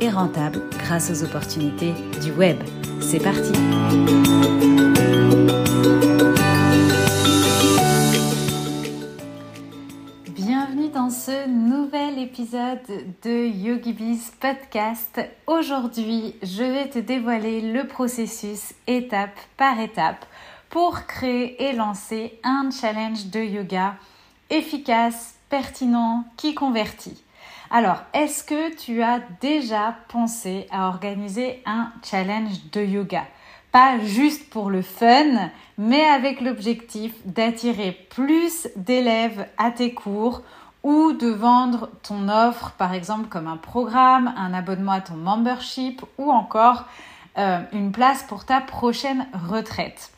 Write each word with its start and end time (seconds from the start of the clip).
et 0.00 0.10
rentable 0.10 0.60
grâce 0.78 1.10
aux 1.10 1.24
opportunités 1.24 1.92
du 2.22 2.32
web. 2.32 2.56
C'est 3.00 3.22
parti 3.22 3.52
Bienvenue 10.30 10.88
dans 10.88 11.10
ce 11.10 11.48
nouvel 11.48 12.18
épisode 12.18 12.80
de 13.22 13.46
YogiBiz 13.46 14.32
Podcast. 14.40 15.20
Aujourd'hui, 15.46 16.34
je 16.42 16.62
vais 16.62 16.88
te 16.88 16.98
dévoiler 16.98 17.72
le 17.72 17.86
processus 17.86 18.74
étape 18.86 19.38
par 19.56 19.80
étape 19.80 20.24
pour 20.70 21.06
créer 21.06 21.62
et 21.62 21.72
lancer 21.72 22.38
un 22.42 22.70
challenge 22.70 23.26
de 23.26 23.40
yoga 23.40 23.94
efficace, 24.50 25.34
pertinent, 25.48 26.24
qui 26.36 26.54
convertit. 26.54 27.23
Alors, 27.76 28.02
est-ce 28.12 28.44
que 28.44 28.72
tu 28.76 29.02
as 29.02 29.18
déjà 29.40 29.96
pensé 30.06 30.68
à 30.70 30.86
organiser 30.86 31.60
un 31.66 31.90
challenge 32.04 32.70
de 32.70 32.80
yoga? 32.80 33.24
Pas 33.72 33.98
juste 33.98 34.48
pour 34.48 34.70
le 34.70 34.80
fun, 34.80 35.50
mais 35.76 36.04
avec 36.04 36.40
l'objectif 36.40 37.12
d'attirer 37.24 37.90
plus 38.10 38.68
d'élèves 38.76 39.48
à 39.58 39.72
tes 39.72 39.92
cours 39.92 40.42
ou 40.84 41.14
de 41.14 41.26
vendre 41.26 41.90
ton 42.04 42.28
offre, 42.28 42.70
par 42.78 42.94
exemple 42.94 43.28
comme 43.28 43.48
un 43.48 43.56
programme, 43.56 44.32
un 44.36 44.54
abonnement 44.54 44.92
à 44.92 45.00
ton 45.00 45.16
membership 45.16 46.00
ou 46.16 46.30
encore 46.30 46.84
euh, 47.38 47.58
une 47.72 47.90
place 47.90 48.22
pour 48.22 48.44
ta 48.44 48.60
prochaine 48.60 49.26
retraite. 49.48 50.12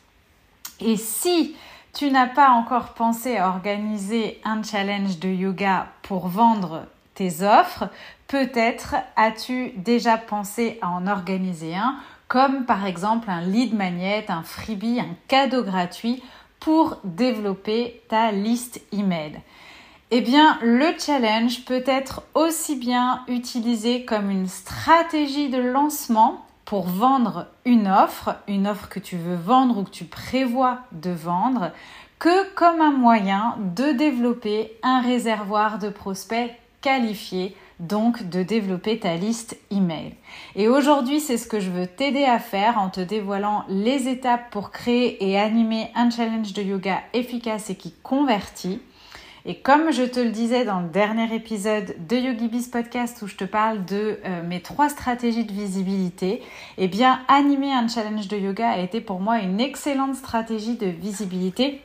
Et 0.79 0.95
si 0.95 1.55
tu 1.91 2.11
n'as 2.11 2.27
pas 2.27 2.51
encore 2.51 2.89
pensé 2.89 3.37
à 3.37 3.49
organiser 3.49 4.39
un 4.43 4.61
challenge 4.61 5.17
de 5.17 5.29
yoga 5.29 5.87
pour 6.03 6.27
vendre 6.27 6.85
tes 7.17 7.41
offres, 7.41 7.89
peut-être 8.27 8.95
as-tu 9.15 9.71
déjà 9.75 10.17
pensé 10.17 10.77
à 10.81 10.89
en 10.89 11.07
organiser 11.07 11.75
un, 11.75 11.95
comme 12.27 12.65
par 12.65 12.85
exemple 12.85 13.29
un 13.29 13.41
lead 13.41 13.73
magnet, 13.73 14.25
un 14.29 14.43
freebie, 14.43 14.99
un 14.99 15.15
cadeau 15.27 15.63
gratuit 15.63 16.21
pour 16.59 16.97
développer 17.03 18.03
ta 18.07 18.31
liste 18.31 18.81
email. 18.91 19.39
Eh 20.11 20.21
bien, 20.21 20.59
le 20.61 20.97
challenge 20.97 21.65
peut 21.65 21.83
être 21.85 22.21
aussi 22.35 22.75
bien 22.75 23.23
utilisé 23.27 24.05
comme 24.05 24.29
une 24.29 24.47
stratégie 24.47 25.49
de 25.49 25.57
lancement 25.57 26.45
pour 26.65 26.87
vendre 26.87 27.47
une 27.65 27.87
offre, 27.87 28.35
une 28.47 28.67
offre 28.67 28.89
que 28.89 28.99
tu 28.99 29.17
veux 29.17 29.35
vendre 29.35 29.79
ou 29.79 29.83
que 29.83 29.89
tu 29.89 30.05
prévois 30.05 30.79
de 30.91 31.11
vendre, 31.11 31.71
que 32.19 32.53
comme 32.53 32.79
un 32.79 32.91
moyen 32.91 33.55
de 33.75 33.91
développer 33.91 34.77
un 34.83 35.01
réservoir 35.01 35.79
de 35.79 35.89
prospects 35.89 36.51
qualifiés, 36.87 37.53
donc 37.81 38.29
de 38.29 38.43
développer 38.43 38.97
ta 38.97 39.17
liste 39.17 39.57
email. 39.71 40.13
Et 40.55 40.69
aujourd'hui, 40.69 41.19
c'est 41.19 41.35
ce 41.37 41.45
que 41.45 41.59
je 41.59 41.69
veux 41.69 41.85
t'aider 41.85 42.23
à 42.23 42.39
faire 42.39 42.77
en 42.77 42.89
te 42.89 43.01
dévoilant 43.01 43.65
les 43.67 44.07
étapes 44.07 44.49
pour 44.51 44.71
créer 44.71 45.29
et 45.29 45.37
animer 45.37 45.89
un 45.95 46.09
challenge 46.09 46.53
de 46.53 46.61
yoga 46.61 47.01
efficace 47.11 47.69
et 47.69 47.75
qui 47.75 47.93
convertit. 48.03 48.79
Et 49.45 49.55
comme 49.55 49.91
je 49.91 50.03
te 50.03 50.21
le 50.21 50.29
disais 50.29 50.63
dans 50.63 50.79
le 50.79 50.87
dernier 50.87 51.35
épisode 51.35 51.93
de 52.07 52.15
YogiBiz 52.15 52.69
Podcast 52.69 53.21
où 53.21 53.27
je 53.27 53.35
te 53.35 53.43
parle 53.43 53.83
de 53.83 54.19
euh, 54.23 54.43
mes 54.43 54.61
trois 54.61 54.87
stratégies 54.87 55.43
de 55.43 55.51
visibilité, 55.51 56.41
eh 56.77 56.87
bien 56.87 57.19
animer 57.27 57.73
un 57.73 57.89
challenge 57.89 58.29
de 58.29 58.37
yoga 58.37 58.69
a 58.69 58.77
été 58.77 59.01
pour 59.01 59.19
moi 59.19 59.39
une 59.39 59.59
excellente 59.59 60.15
stratégie 60.15 60.77
de 60.77 60.87
visibilité 60.87 61.81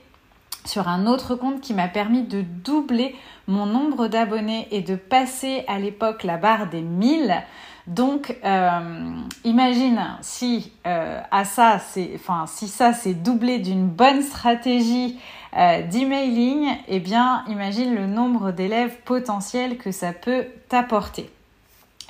sur 0.64 0.88
un 0.88 1.06
autre 1.06 1.34
compte 1.34 1.60
qui 1.60 1.74
m'a 1.74 1.88
permis 1.88 2.22
de 2.22 2.42
doubler 2.42 3.14
mon 3.48 3.66
nombre 3.66 4.08
d'abonnés 4.08 4.68
et 4.70 4.80
de 4.80 4.96
passer 4.96 5.64
à 5.66 5.78
l'époque 5.78 6.22
la 6.22 6.36
barre 6.36 6.68
des 6.68 6.82
1000. 6.82 7.42
Donc, 7.88 8.36
euh, 8.44 9.10
imagine 9.44 10.00
si 10.20 10.72
euh, 10.86 11.20
à 11.30 11.44
ça, 11.44 11.80
c'est, 11.80 12.12
enfin, 12.14 12.44
si 12.46 12.68
ça 12.68 12.92
c'est 12.92 13.14
doublé 13.14 13.58
d'une 13.58 13.88
bonne 13.88 14.22
stratégie 14.22 15.18
euh, 15.56 15.82
d'emailing, 15.82 16.68
eh 16.86 17.00
bien, 17.00 17.44
imagine 17.48 17.94
le 17.94 18.06
nombre 18.06 18.52
d'élèves 18.52 18.96
potentiels 19.04 19.78
que 19.78 19.90
ça 19.90 20.12
peut 20.12 20.46
t'apporter. 20.68 21.28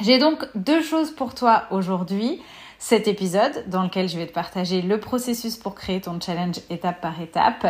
J'ai 0.01 0.19
donc 0.19 0.47
deux 0.55 0.83
choses 0.83 1.11
pour 1.11 1.35
toi 1.35 1.65
aujourd'hui. 1.71 2.43
Cet 2.79 3.07
épisode 3.07 3.65
dans 3.69 3.85
lequel 3.85 4.09
je 4.09 4.19
vais 4.19 4.27
te 4.27 4.33
partager 4.33 4.83
le 4.83 4.99
processus 4.99 5.57
pour 5.57 5.77
créer 5.77 6.01
ton 6.01 6.21
challenge 6.21 6.57
étape 6.69 7.01
par 7.01 7.21
étape 7.21 7.65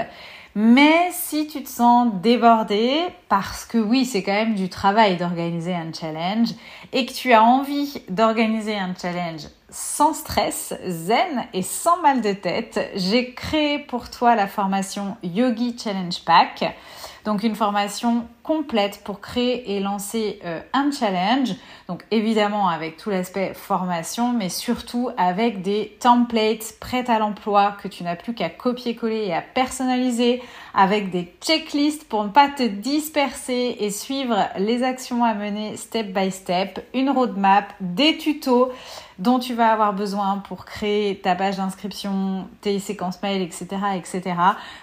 mais 0.54 1.10
si 1.12 1.46
tu 1.46 1.62
te 1.62 1.68
sens 1.68 2.12
débordé, 2.22 3.00
parce 3.28 3.64
que 3.64 3.78
oui, 3.78 4.04
c'est 4.04 4.22
quand 4.22 4.32
même 4.32 4.54
du 4.54 4.68
travail 4.68 5.16
d'organiser 5.16 5.74
un 5.74 5.92
challenge, 5.92 6.50
et 6.92 7.06
que 7.06 7.12
tu 7.12 7.32
as 7.32 7.42
envie 7.42 8.02
d'organiser 8.08 8.76
un 8.76 8.94
challenge 9.00 9.48
sans 9.72 10.12
stress, 10.12 10.74
zen 10.86 11.46
et 11.54 11.62
sans 11.62 12.00
mal 12.02 12.20
de 12.20 12.32
tête, 12.32 12.90
j'ai 12.94 13.32
créé 13.32 13.78
pour 13.78 14.10
toi 14.10 14.36
la 14.36 14.46
formation 14.46 15.16
Yogi 15.22 15.76
Challenge 15.82 16.20
Pack. 16.24 16.76
Donc 17.24 17.42
une 17.42 17.54
formation 17.54 18.26
complète 18.42 19.02
pour 19.04 19.20
créer 19.20 19.76
et 19.76 19.80
lancer 19.80 20.40
euh, 20.44 20.60
un 20.72 20.90
challenge. 20.90 21.54
Donc 21.88 22.04
évidemment 22.10 22.68
avec 22.68 22.96
tout 22.96 23.10
l'aspect 23.10 23.54
formation, 23.54 24.32
mais 24.32 24.48
surtout 24.48 25.10
avec 25.16 25.62
des 25.62 25.96
templates 26.00 26.74
prêts 26.80 27.08
à 27.10 27.18
l'emploi 27.18 27.76
que 27.82 27.88
tu 27.88 28.02
n'as 28.02 28.16
plus 28.16 28.34
qu'à 28.34 28.50
copier-coller 28.50 29.26
et 29.26 29.34
à 29.34 29.42
personnaliser, 29.42 30.42
avec 30.74 31.10
des 31.10 31.32
checklists 31.40 32.08
pour 32.08 32.24
ne 32.24 32.30
pas 32.30 32.48
te 32.48 32.62
disperser 32.62 33.76
et 33.78 33.90
suivre 33.90 34.48
les 34.58 34.82
actions 34.82 35.24
à 35.24 35.34
mener 35.34 35.76
step 35.76 36.12
by 36.12 36.30
step, 36.30 36.84
une 36.94 37.10
roadmap, 37.10 37.72
des 37.80 38.16
tutos 38.16 38.72
dont 39.18 39.38
tu 39.38 39.54
vas 39.54 39.72
avoir 39.72 39.92
besoin 39.92 40.38
pour 40.38 40.64
créer 40.64 41.20
ta 41.20 41.34
page 41.34 41.56
d'inscription, 41.56 42.48
tes 42.60 42.78
séquences 42.78 43.22
mail, 43.22 43.42
etc., 43.42 43.66
etc. 43.96 44.34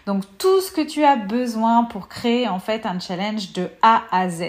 Donc 0.05 0.23
tout 0.37 0.61
ce 0.61 0.71
que 0.71 0.81
tu 0.81 1.03
as 1.03 1.15
besoin 1.15 1.83
pour 1.83 2.07
créer 2.07 2.47
en 2.47 2.59
fait 2.59 2.85
un 2.85 2.99
challenge 2.99 3.48
de 3.53 3.69
A 3.81 4.03
à 4.11 4.29
Z. 4.29 4.43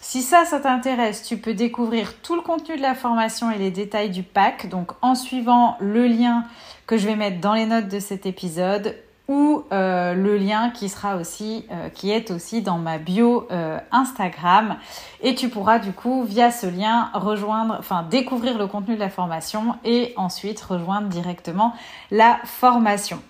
Si 0.00 0.22
ça, 0.22 0.44
ça 0.44 0.60
t'intéresse, 0.60 1.22
tu 1.24 1.36
peux 1.36 1.54
découvrir 1.54 2.20
tout 2.22 2.36
le 2.36 2.40
contenu 2.40 2.76
de 2.76 2.82
la 2.82 2.94
formation 2.94 3.50
et 3.50 3.58
les 3.58 3.72
détails 3.72 4.10
du 4.10 4.22
pack, 4.22 4.68
donc 4.68 4.92
en 5.02 5.14
suivant 5.16 5.76
le 5.80 6.06
lien 6.06 6.44
que 6.86 6.96
je 6.96 7.06
vais 7.06 7.16
mettre 7.16 7.40
dans 7.40 7.54
les 7.54 7.66
notes 7.66 7.88
de 7.88 7.98
cet 7.98 8.24
épisode 8.24 8.94
ou 9.28 9.64
euh, 9.72 10.14
le 10.14 10.36
lien 10.36 10.70
qui 10.70 10.88
sera 10.88 11.16
aussi, 11.16 11.66
euh, 11.72 11.88
qui 11.88 12.12
est 12.12 12.30
aussi 12.30 12.62
dans 12.62 12.78
ma 12.78 12.98
bio 12.98 13.48
euh, 13.50 13.78
Instagram. 13.90 14.76
Et 15.20 15.34
tu 15.34 15.48
pourras 15.48 15.78
du 15.78 15.92
coup, 15.92 16.22
via 16.22 16.50
ce 16.50 16.66
lien, 16.66 17.10
rejoindre, 17.12 17.76
enfin 17.78 18.06
découvrir 18.08 18.58
le 18.58 18.68
contenu 18.68 18.94
de 18.94 19.00
la 19.00 19.10
formation 19.10 19.74
et 19.84 20.14
ensuite 20.16 20.60
rejoindre 20.60 21.08
directement 21.08 21.74
la 22.10 22.38
formation. 22.44 23.20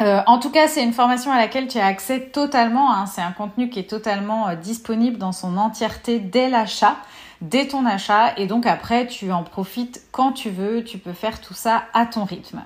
En 0.00 0.38
tout 0.38 0.50
cas, 0.50 0.66
c'est 0.66 0.82
une 0.82 0.92
formation 0.92 1.30
à 1.30 1.36
laquelle 1.36 1.68
tu 1.68 1.78
as 1.78 1.86
accès 1.86 2.30
totalement. 2.32 2.92
Hein. 2.92 3.06
C'est 3.06 3.20
un 3.20 3.30
contenu 3.30 3.70
qui 3.70 3.78
est 3.78 3.88
totalement 3.88 4.54
disponible 4.54 5.16
dans 5.16 5.32
son 5.32 5.56
entièreté 5.56 6.18
dès 6.18 6.48
l'achat 6.48 6.96
dès 7.42 7.66
ton 7.66 7.84
achat 7.84 8.32
et 8.38 8.46
donc 8.46 8.66
après 8.66 9.06
tu 9.06 9.32
en 9.32 9.42
profites 9.42 10.02
quand 10.12 10.32
tu 10.32 10.48
veux, 10.48 10.82
tu 10.84 10.96
peux 10.96 11.12
faire 11.12 11.40
tout 11.40 11.54
ça 11.54 11.84
à 11.92 12.06
ton 12.06 12.24
rythme. 12.24 12.62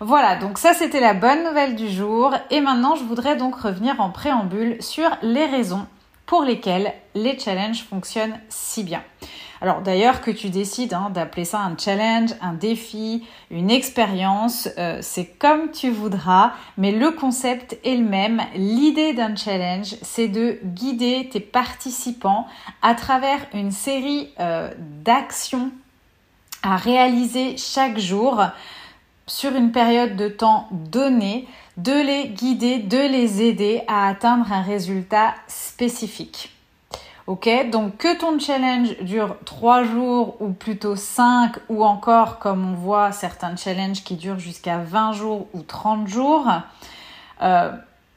Voilà, 0.00 0.36
donc 0.36 0.58
ça 0.58 0.74
c'était 0.74 1.00
la 1.00 1.14
bonne 1.14 1.44
nouvelle 1.44 1.76
du 1.76 1.90
jour. 1.90 2.34
Et 2.50 2.60
maintenant, 2.60 2.96
je 2.96 3.04
voudrais 3.04 3.36
donc 3.36 3.56
revenir 3.56 4.00
en 4.00 4.10
préambule 4.10 4.80
sur 4.80 5.10
les 5.22 5.46
raisons 5.46 5.86
pour 6.24 6.42
lesquelles 6.42 6.94
les 7.14 7.38
challenges 7.38 7.84
fonctionnent 7.84 8.38
si 8.48 8.84
bien. 8.84 9.02
Alors 9.62 9.80
d'ailleurs 9.80 10.22
que 10.22 10.32
tu 10.32 10.50
décides 10.50 10.92
hein, 10.92 11.10
d'appeler 11.14 11.44
ça 11.44 11.60
un 11.60 11.76
challenge, 11.78 12.30
un 12.40 12.52
défi, 12.52 13.24
une 13.48 13.70
expérience, 13.70 14.68
euh, 14.76 14.98
c'est 15.02 15.26
comme 15.38 15.70
tu 15.70 15.88
voudras, 15.88 16.54
mais 16.76 16.90
le 16.90 17.12
concept 17.12 17.78
est 17.84 17.94
le 17.94 18.02
même. 18.02 18.42
L'idée 18.56 19.12
d'un 19.12 19.36
challenge, 19.36 19.94
c'est 20.02 20.26
de 20.26 20.58
guider 20.64 21.28
tes 21.30 21.38
participants 21.38 22.48
à 22.82 22.96
travers 22.96 23.38
une 23.54 23.70
série 23.70 24.30
euh, 24.40 24.68
d'actions 25.04 25.70
à 26.64 26.76
réaliser 26.76 27.56
chaque 27.56 28.00
jour 28.00 28.42
sur 29.28 29.54
une 29.54 29.70
période 29.70 30.16
de 30.16 30.26
temps 30.26 30.66
donnée, 30.72 31.46
de 31.76 31.92
les 31.92 32.30
guider, 32.30 32.80
de 32.80 32.98
les 32.98 33.42
aider 33.42 33.82
à 33.86 34.08
atteindre 34.08 34.52
un 34.52 34.62
résultat 34.62 35.34
spécifique. 35.46 36.50
Ok, 37.28 37.48
donc 37.70 37.98
que 37.98 38.18
ton 38.18 38.40
challenge 38.40 38.98
dure 39.00 39.36
3 39.44 39.84
jours 39.84 40.36
ou 40.40 40.50
plutôt 40.50 40.96
5 40.96 41.54
ou 41.68 41.84
encore 41.84 42.40
comme 42.40 42.72
on 42.72 42.74
voit 42.74 43.12
certains 43.12 43.54
challenges 43.54 44.02
qui 44.02 44.16
durent 44.16 44.40
jusqu'à 44.40 44.78
20 44.78 45.12
jours 45.12 45.46
ou 45.52 45.62
30 45.62 46.08
jours. 46.08 46.48
Euh, 47.42 47.70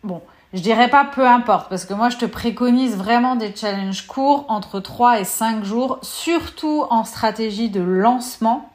bon, 0.04 0.24
je 0.56 0.60
dirais 0.60 0.90
pas 0.90 1.06
peu 1.06 1.28
importe 1.28 1.70
parce 1.70 1.86
que 1.86 1.94
moi 1.94 2.10
je 2.10 2.18
te 2.18 2.26
préconise 2.26 2.98
vraiment 2.98 3.36
des 3.36 3.56
challenges 3.56 4.08
courts 4.08 4.46
entre 4.48 4.80
3 4.80 5.20
et 5.20 5.24
5 5.24 5.64
jours, 5.64 6.00
surtout 6.02 6.86
en 6.90 7.04
stratégie 7.04 7.70
de 7.70 7.82
lancement. 7.82 8.72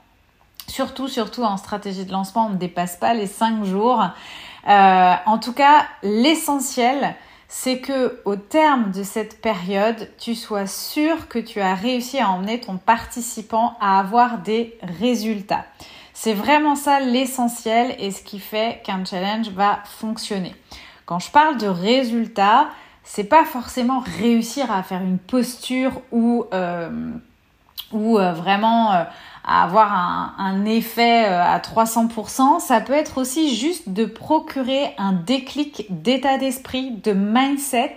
Surtout, 0.69 1.09
surtout 1.09 1.43
en 1.43 1.57
stratégie 1.57 2.05
de 2.05 2.13
lancement, 2.13 2.47
on 2.47 2.51
ne 2.51 2.57
dépasse 2.57 2.95
pas 2.95 3.15
les 3.15 3.27
5 3.27 3.65
jours. 3.65 4.05
Euh, 4.69 5.15
en 5.27 5.39
tout 5.39 5.53
cas, 5.53 5.87
l'essentiel, 6.05 7.17
c'est 7.53 7.81
que 7.81 8.21
au 8.25 8.37
terme 8.37 8.93
de 8.93 9.03
cette 9.03 9.41
période, 9.41 10.09
tu 10.19 10.37
sois 10.37 10.69
sûr 10.69 11.27
que 11.27 11.41
tu 11.41 11.61
as 11.61 11.75
réussi 11.75 12.21
à 12.21 12.31
emmener 12.31 12.61
ton 12.61 12.77
participant 12.77 13.77
à 13.81 13.99
avoir 13.99 14.39
des 14.39 14.79
résultats. 15.01 15.65
C'est 16.15 16.33
vraiment 16.33 16.77
ça 16.77 17.01
l'essentiel 17.01 17.97
et 17.99 18.13
ce 18.13 18.23
qui 18.23 18.39
fait 18.39 18.81
qu'un 18.85 19.05
challenge 19.05 19.51
va 19.51 19.81
fonctionner. 19.85 20.55
Quand 21.07 21.19
je 21.19 21.33
parle 21.33 21.59
de 21.59 21.67
résultats, 21.67 22.69
c'est 23.03 23.25
pas 23.25 23.45
forcément 23.45 23.99
réussir 24.21 24.71
à 24.71 24.85
faire 24.85 25.03
une 25.03 25.19
posture 25.19 26.03
ou 26.13 26.45
euh, 26.55 27.11
euh, 27.93 28.33
vraiment 28.33 28.93
euh, 28.93 29.03
avoir 29.45 30.35
un, 30.39 30.65
effet 30.65 31.25
euh, 31.27 31.43
à 31.43 31.59
300%, 31.59 32.61
ça 32.61 32.81
peut 32.81 32.93
être 32.93 33.19
aussi 33.19 33.55
juste 33.57 33.89
de 33.89 34.05
procurer 34.05 34.95
un 34.99 35.13
déclic 35.13 35.87
d'état 35.91 36.39
d'esprit, 36.39 36.91
de 36.91 37.13
mindset. 37.13 37.95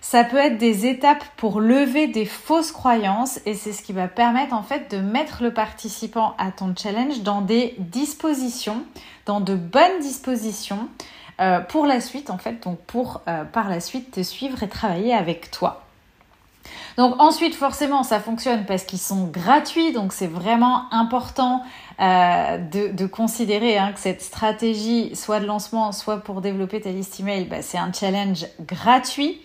Ça 0.00 0.22
peut 0.22 0.36
être 0.36 0.58
des 0.58 0.86
étapes 0.86 1.24
pour 1.36 1.60
lever 1.60 2.06
des 2.06 2.26
fausses 2.26 2.72
croyances 2.72 3.40
et 3.46 3.54
c'est 3.54 3.72
ce 3.72 3.82
qui 3.82 3.94
va 3.94 4.06
permettre 4.06 4.54
en 4.54 4.62
fait 4.62 4.90
de 4.90 4.98
mettre 4.98 5.42
le 5.42 5.54
participant 5.54 6.34
à 6.36 6.50
ton 6.50 6.74
challenge 6.76 7.22
dans 7.22 7.40
des 7.40 7.74
dispositions, 7.78 8.84
dans 9.24 9.40
de 9.40 9.54
bonnes 9.54 10.00
dispositions 10.02 10.88
pour 11.70 11.86
la 11.86 12.00
suite 12.02 12.28
en 12.28 12.36
fait, 12.36 12.62
donc 12.62 12.78
pour 12.80 13.22
par 13.52 13.70
la 13.70 13.80
suite 13.80 14.10
te 14.10 14.22
suivre 14.22 14.62
et 14.62 14.68
travailler 14.68 15.14
avec 15.14 15.50
toi. 15.50 15.83
Donc 16.96 17.20
ensuite, 17.20 17.54
forcément, 17.54 18.02
ça 18.02 18.20
fonctionne 18.20 18.66
parce 18.66 18.84
qu'ils 18.84 19.00
sont 19.00 19.24
gratuits, 19.24 19.92
donc 19.92 20.12
c'est 20.12 20.28
vraiment 20.28 20.92
important 20.92 21.62
euh, 22.00 22.58
de, 22.58 23.06
considérer 23.06 23.78
hein, 23.78 23.92
que 23.92 24.00
cette 24.00 24.22
stratégie, 24.22 25.14
soit 25.16 25.40
de 25.40 25.46
lancement, 25.46 25.92
soit 25.92 26.18
pour 26.18 26.40
développer 26.40 26.80
ta 26.80 26.90
liste 26.90 27.18
email, 27.20 27.44
bah, 27.46 27.62
c'est 27.62 27.78
un 27.78 27.92
challenge 27.92 28.46
gratuit. 28.60 29.40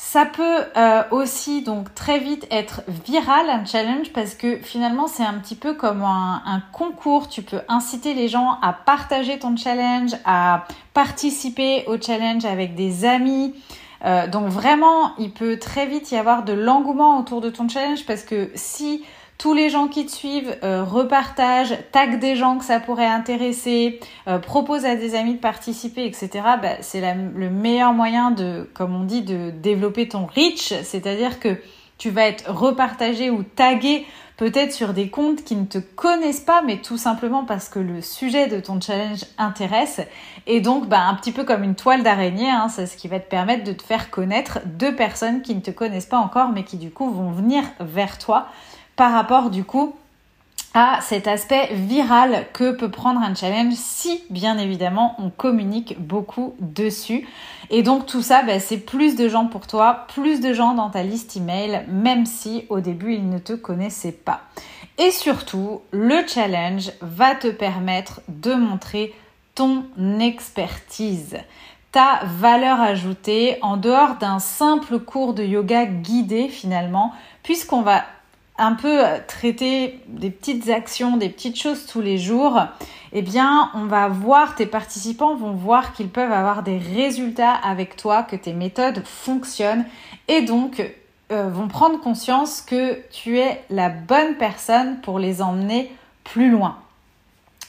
Ça 0.00 0.24
peut 0.26 0.60
euh, 0.76 1.02
aussi 1.10 1.62
donc 1.62 1.92
très 1.92 2.20
vite 2.20 2.46
être 2.52 2.82
viral 3.04 3.50
un 3.50 3.64
challenge 3.64 4.12
parce 4.12 4.36
que 4.36 4.58
finalement 4.58 5.08
c'est 5.08 5.24
un 5.24 5.34
petit 5.34 5.56
peu 5.56 5.74
comme 5.74 6.02
un, 6.02 6.62
concours. 6.72 7.28
Tu 7.28 7.42
peux 7.42 7.60
inciter 7.68 8.14
les 8.14 8.28
gens 8.28 8.58
à 8.62 8.72
partager 8.72 9.40
ton 9.40 9.56
challenge, 9.56 10.12
à 10.24 10.66
participer 10.94 11.84
au 11.88 12.00
challenge 12.00 12.44
avec 12.44 12.76
des 12.76 13.04
amis, 13.04 13.54
euh, 14.04 14.26
donc 14.28 14.48
vraiment, 14.48 15.12
il 15.18 15.32
peut 15.32 15.58
très 15.58 15.86
vite 15.86 16.10
y 16.12 16.16
avoir 16.16 16.44
de 16.44 16.52
l'engouement 16.52 17.18
autour 17.18 17.40
de 17.40 17.50
ton 17.50 17.68
challenge 17.68 18.06
parce 18.06 18.22
que 18.22 18.50
si 18.54 19.04
tous 19.38 19.54
les 19.54 19.70
gens 19.70 19.86
qui 19.86 20.04
te 20.04 20.10
suivent 20.10 20.56
euh, 20.64 20.82
repartagent, 20.82 21.74
taguent 21.92 22.18
des 22.18 22.34
gens 22.34 22.58
que 22.58 22.64
ça 22.64 22.80
pourrait 22.80 23.06
intéresser, 23.06 24.00
euh, 24.26 24.38
proposent 24.38 24.84
à 24.84 24.96
des 24.96 25.14
amis 25.14 25.34
de 25.34 25.38
participer, 25.38 26.04
etc. 26.06 26.30
Bah, 26.60 26.70
c'est 26.80 27.00
le 27.14 27.48
meilleur 27.48 27.92
moyen 27.92 28.32
de, 28.32 28.68
comme 28.74 28.94
on 28.94 29.04
dit, 29.04 29.22
de 29.22 29.50
développer 29.50 30.08
ton 30.08 30.26
reach, 30.26 30.74
c'est-à-dire 30.82 31.38
que 31.38 31.56
tu 31.98 32.10
vas 32.10 32.26
être 32.26 32.50
repartagé 32.50 33.30
ou 33.30 33.42
tagué 33.42 34.06
peut-être 34.36 34.72
sur 34.72 34.94
des 34.94 35.10
comptes 35.10 35.42
qui 35.42 35.56
ne 35.56 35.64
te 35.66 35.78
connaissent 35.78 36.40
pas, 36.40 36.62
mais 36.62 36.76
tout 36.76 36.96
simplement 36.96 37.44
parce 37.44 37.68
que 37.68 37.80
le 37.80 38.00
sujet 38.00 38.46
de 38.46 38.60
ton 38.60 38.80
challenge 38.80 39.24
intéresse. 39.36 40.00
Et 40.46 40.60
donc, 40.60 40.88
bah, 40.88 41.02
un 41.02 41.14
petit 41.14 41.32
peu 41.32 41.44
comme 41.44 41.64
une 41.64 41.74
toile 41.74 42.04
d'araignée, 42.04 42.48
hein, 42.48 42.68
c'est 42.68 42.86
ce 42.86 42.96
qui 42.96 43.08
va 43.08 43.18
te 43.18 43.28
permettre 43.28 43.64
de 43.64 43.72
te 43.72 43.82
faire 43.82 44.10
connaître 44.10 44.60
deux 44.64 44.94
personnes 44.94 45.42
qui 45.42 45.56
ne 45.56 45.60
te 45.60 45.72
connaissent 45.72 46.06
pas 46.06 46.18
encore, 46.18 46.50
mais 46.50 46.62
qui 46.62 46.76
du 46.76 46.90
coup 46.90 47.10
vont 47.10 47.32
venir 47.32 47.64
vers 47.80 48.16
toi 48.18 48.46
par 48.94 49.12
rapport 49.12 49.50
du 49.50 49.64
coup 49.64 49.94
à 50.74 51.00
cet 51.00 51.26
aspect 51.26 51.68
viral 51.72 52.46
que 52.52 52.72
peut 52.72 52.90
prendre 52.90 53.20
un 53.20 53.34
challenge 53.34 53.74
si 53.74 54.22
bien 54.30 54.58
évidemment 54.58 55.16
on 55.18 55.30
communique 55.30 55.96
beaucoup 55.98 56.54
dessus. 56.60 57.26
Et 57.70 57.82
donc 57.82 58.06
tout 58.06 58.22
ça, 58.22 58.42
ben, 58.42 58.60
c'est 58.60 58.78
plus 58.78 59.16
de 59.16 59.28
gens 59.28 59.46
pour 59.46 59.66
toi, 59.66 60.06
plus 60.14 60.40
de 60.40 60.52
gens 60.52 60.74
dans 60.74 60.90
ta 60.90 61.02
liste 61.02 61.36
email, 61.36 61.84
même 61.88 62.26
si 62.26 62.66
au 62.68 62.80
début 62.80 63.14
ils 63.14 63.28
ne 63.28 63.38
te 63.38 63.54
connaissaient 63.54 64.12
pas. 64.12 64.42
Et 64.98 65.10
surtout, 65.10 65.80
le 65.92 66.26
challenge 66.26 66.90
va 67.00 67.34
te 67.34 67.48
permettre 67.48 68.20
de 68.28 68.54
montrer 68.54 69.14
ton 69.54 69.84
expertise 70.20 71.38
ta 71.92 72.20
valeur 72.24 72.80
ajoutée 72.80 73.58
en 73.62 73.76
dehors 73.76 74.16
d'un 74.16 74.38
simple 74.38 74.98
cours 74.98 75.34
de 75.34 75.42
yoga 75.42 75.86
guidé 75.86 76.48
finalement, 76.48 77.12
puisqu'on 77.42 77.82
va 77.82 78.04
un 78.58 78.74
peu 78.74 79.04
euh, 79.04 79.18
traiter 79.26 80.00
des 80.08 80.30
petites 80.30 80.68
actions, 80.68 81.16
des 81.16 81.28
petites 81.28 81.58
choses 81.58 81.86
tous 81.86 82.00
les 82.00 82.18
jours, 82.18 82.60
eh 83.12 83.22
bien, 83.22 83.70
on 83.74 83.84
va 83.84 84.08
voir, 84.08 84.54
tes 84.54 84.66
participants 84.66 85.34
vont 85.34 85.52
voir 85.52 85.92
qu'ils 85.92 86.08
peuvent 86.08 86.32
avoir 86.32 86.62
des 86.62 86.78
résultats 86.78 87.54
avec 87.54 87.96
toi, 87.96 88.22
que 88.22 88.36
tes 88.36 88.52
méthodes 88.52 89.02
fonctionnent 89.04 89.86
et 90.26 90.42
donc 90.42 90.82
euh, 91.32 91.48
vont 91.48 91.68
prendre 91.68 92.00
conscience 92.00 92.60
que 92.60 92.98
tu 93.10 93.38
es 93.38 93.62
la 93.70 93.88
bonne 93.88 94.34
personne 94.36 95.00
pour 95.00 95.18
les 95.18 95.40
emmener 95.40 95.90
plus 96.24 96.50
loin. 96.50 96.76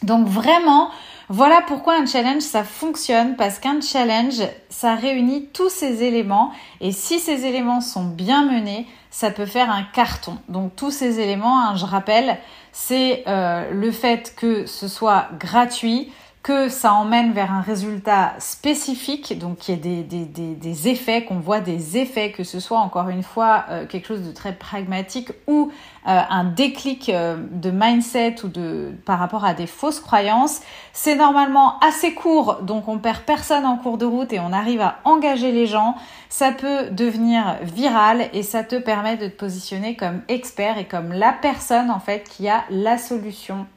Donc 0.04 0.28
vraiment, 0.28 0.90
voilà 1.30 1.62
pourquoi 1.68 1.96
un 1.96 2.08
challenge, 2.08 2.42
ça 2.42 2.64
fonctionne, 2.64 3.36
parce 3.36 3.60
qu'un 3.60 3.82
challenge, 3.82 4.42
ça 4.70 4.96
réunit 4.96 5.46
tous 5.54 5.70
ces 5.70 6.04
éléments, 6.04 6.52
et 6.82 6.92
si 6.92 7.20
ces 7.20 7.46
éléments 7.46 7.82
sont 7.82 8.04
bien 8.04 8.46
menés, 8.46 8.88
ça 9.12 9.30
peut 9.30 9.46
faire 9.46 9.70
un 9.70 9.84
carton. 9.84 10.40
Donc 10.50 10.76
tous 10.76 10.90
ces 10.90 11.20
éléments, 11.20 11.60
hein, 11.60 11.76
je 11.76 11.86
rappelle, 11.86 12.40
c'est 12.72 13.24
euh, 13.28 13.70
le 13.72 13.92
fait 13.92 14.34
que 14.36 14.66
ce 14.66 14.88
soit 14.88 15.28
gratuit, 15.40 16.12
que 16.42 16.70
ça 16.70 16.94
emmène 16.94 17.34
vers 17.34 17.52
un 17.52 17.60
résultat 17.60 18.34
spécifique, 18.40 19.38
donc 19.38 19.58
qu'il 19.58 19.76
y 19.76 19.78
ait 19.78 20.04
des, 20.04 20.24
des, 20.24 20.56
des, 20.56 20.88
effets, 20.88 21.26
qu'on 21.26 21.40
voit 21.40 21.60
des 21.60 21.98
effets, 21.98 22.32
que 22.32 22.46
ce 22.46 22.62
soit 22.62 22.80
encore 22.80 23.10
une 23.10 23.24
fois 23.24 23.66
euh, 23.70 23.86
quelque 23.86 24.08
chose 24.08 24.26
de 24.26 24.32
très 24.32 24.54
pragmatique 24.54 25.32
ou 25.48 25.70
euh, 26.08 26.22
un 26.30 26.46
déclic 26.46 27.10
euh, 27.10 27.36
de 27.52 27.72
mindset 27.72 28.38
ou 28.46 28.48
de 28.48 28.94
par 29.06 29.20
rapport 29.20 29.44
à 29.44 29.54
des 29.54 29.68
fausses 29.68 30.00
croyances. 30.00 30.62
C'est 30.94 31.16
normalement 31.16 31.78
assez 31.80 32.14
court, 32.14 32.60
donc 32.62 32.88
on 32.88 33.00
perd 33.00 33.24
personne 33.24 33.66
en 33.66 33.76
cours 33.76 33.98
de 33.98 34.06
route 34.06 34.32
et 34.32 34.40
on 34.40 34.54
arrive 34.54 34.80
à 34.80 35.00
engager 35.04 35.52
les 35.52 35.68
gens. 35.68 35.96
Ça 36.30 36.54
peut 36.54 36.90
devenir 36.90 37.58
viral 37.64 38.30
et 38.32 38.44
ça 38.44 38.64
te 38.64 38.78
permet 38.78 39.18
de 39.18 39.28
te 39.28 39.36
positionner 39.36 39.98
comme 39.98 40.22
expert 40.30 40.78
et 40.78 40.86
comme 40.86 41.12
la 41.12 41.34
personne 41.34 41.92
en 41.92 42.00
fait 42.00 42.30
qui 42.30 42.48
a 42.48 42.64
la 42.70 42.98
solution 42.98 43.68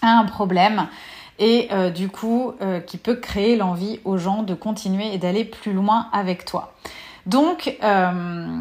à 0.00 0.18
un 0.18 0.24
problème 0.24 0.86
et 1.38 1.68
euh, 1.72 1.90
du 1.90 2.08
coup 2.08 2.52
euh, 2.60 2.80
qui 2.80 2.98
peut 2.98 3.16
créer 3.16 3.56
l'envie 3.56 4.00
aux 4.04 4.18
gens 4.18 4.42
de 4.42 4.54
continuer 4.54 5.14
et 5.14 5.18
d'aller 5.18 5.44
plus 5.44 5.72
loin 5.72 6.08
avec 6.12 6.44
toi. 6.44 6.72
Donc 7.26 7.76
euh, 7.82 8.60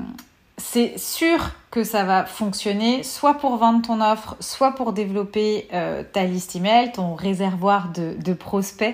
c'est 0.57 0.97
sûr 0.97 1.51
que 1.71 1.83
ça 1.83 2.03
va 2.03 2.25
fonctionner 2.25 3.03
soit 3.03 3.35
pour 3.35 3.57
vendre 3.57 3.81
ton 3.81 4.01
offre, 4.01 4.35
soit 4.39 4.71
pour 4.73 4.93
développer 4.93 5.67
ta 6.11 6.23
liste 6.25 6.55
email, 6.55 6.91
ton 6.91 7.15
réservoir 7.15 7.87
de, 7.89 8.33
prospects. 8.33 8.93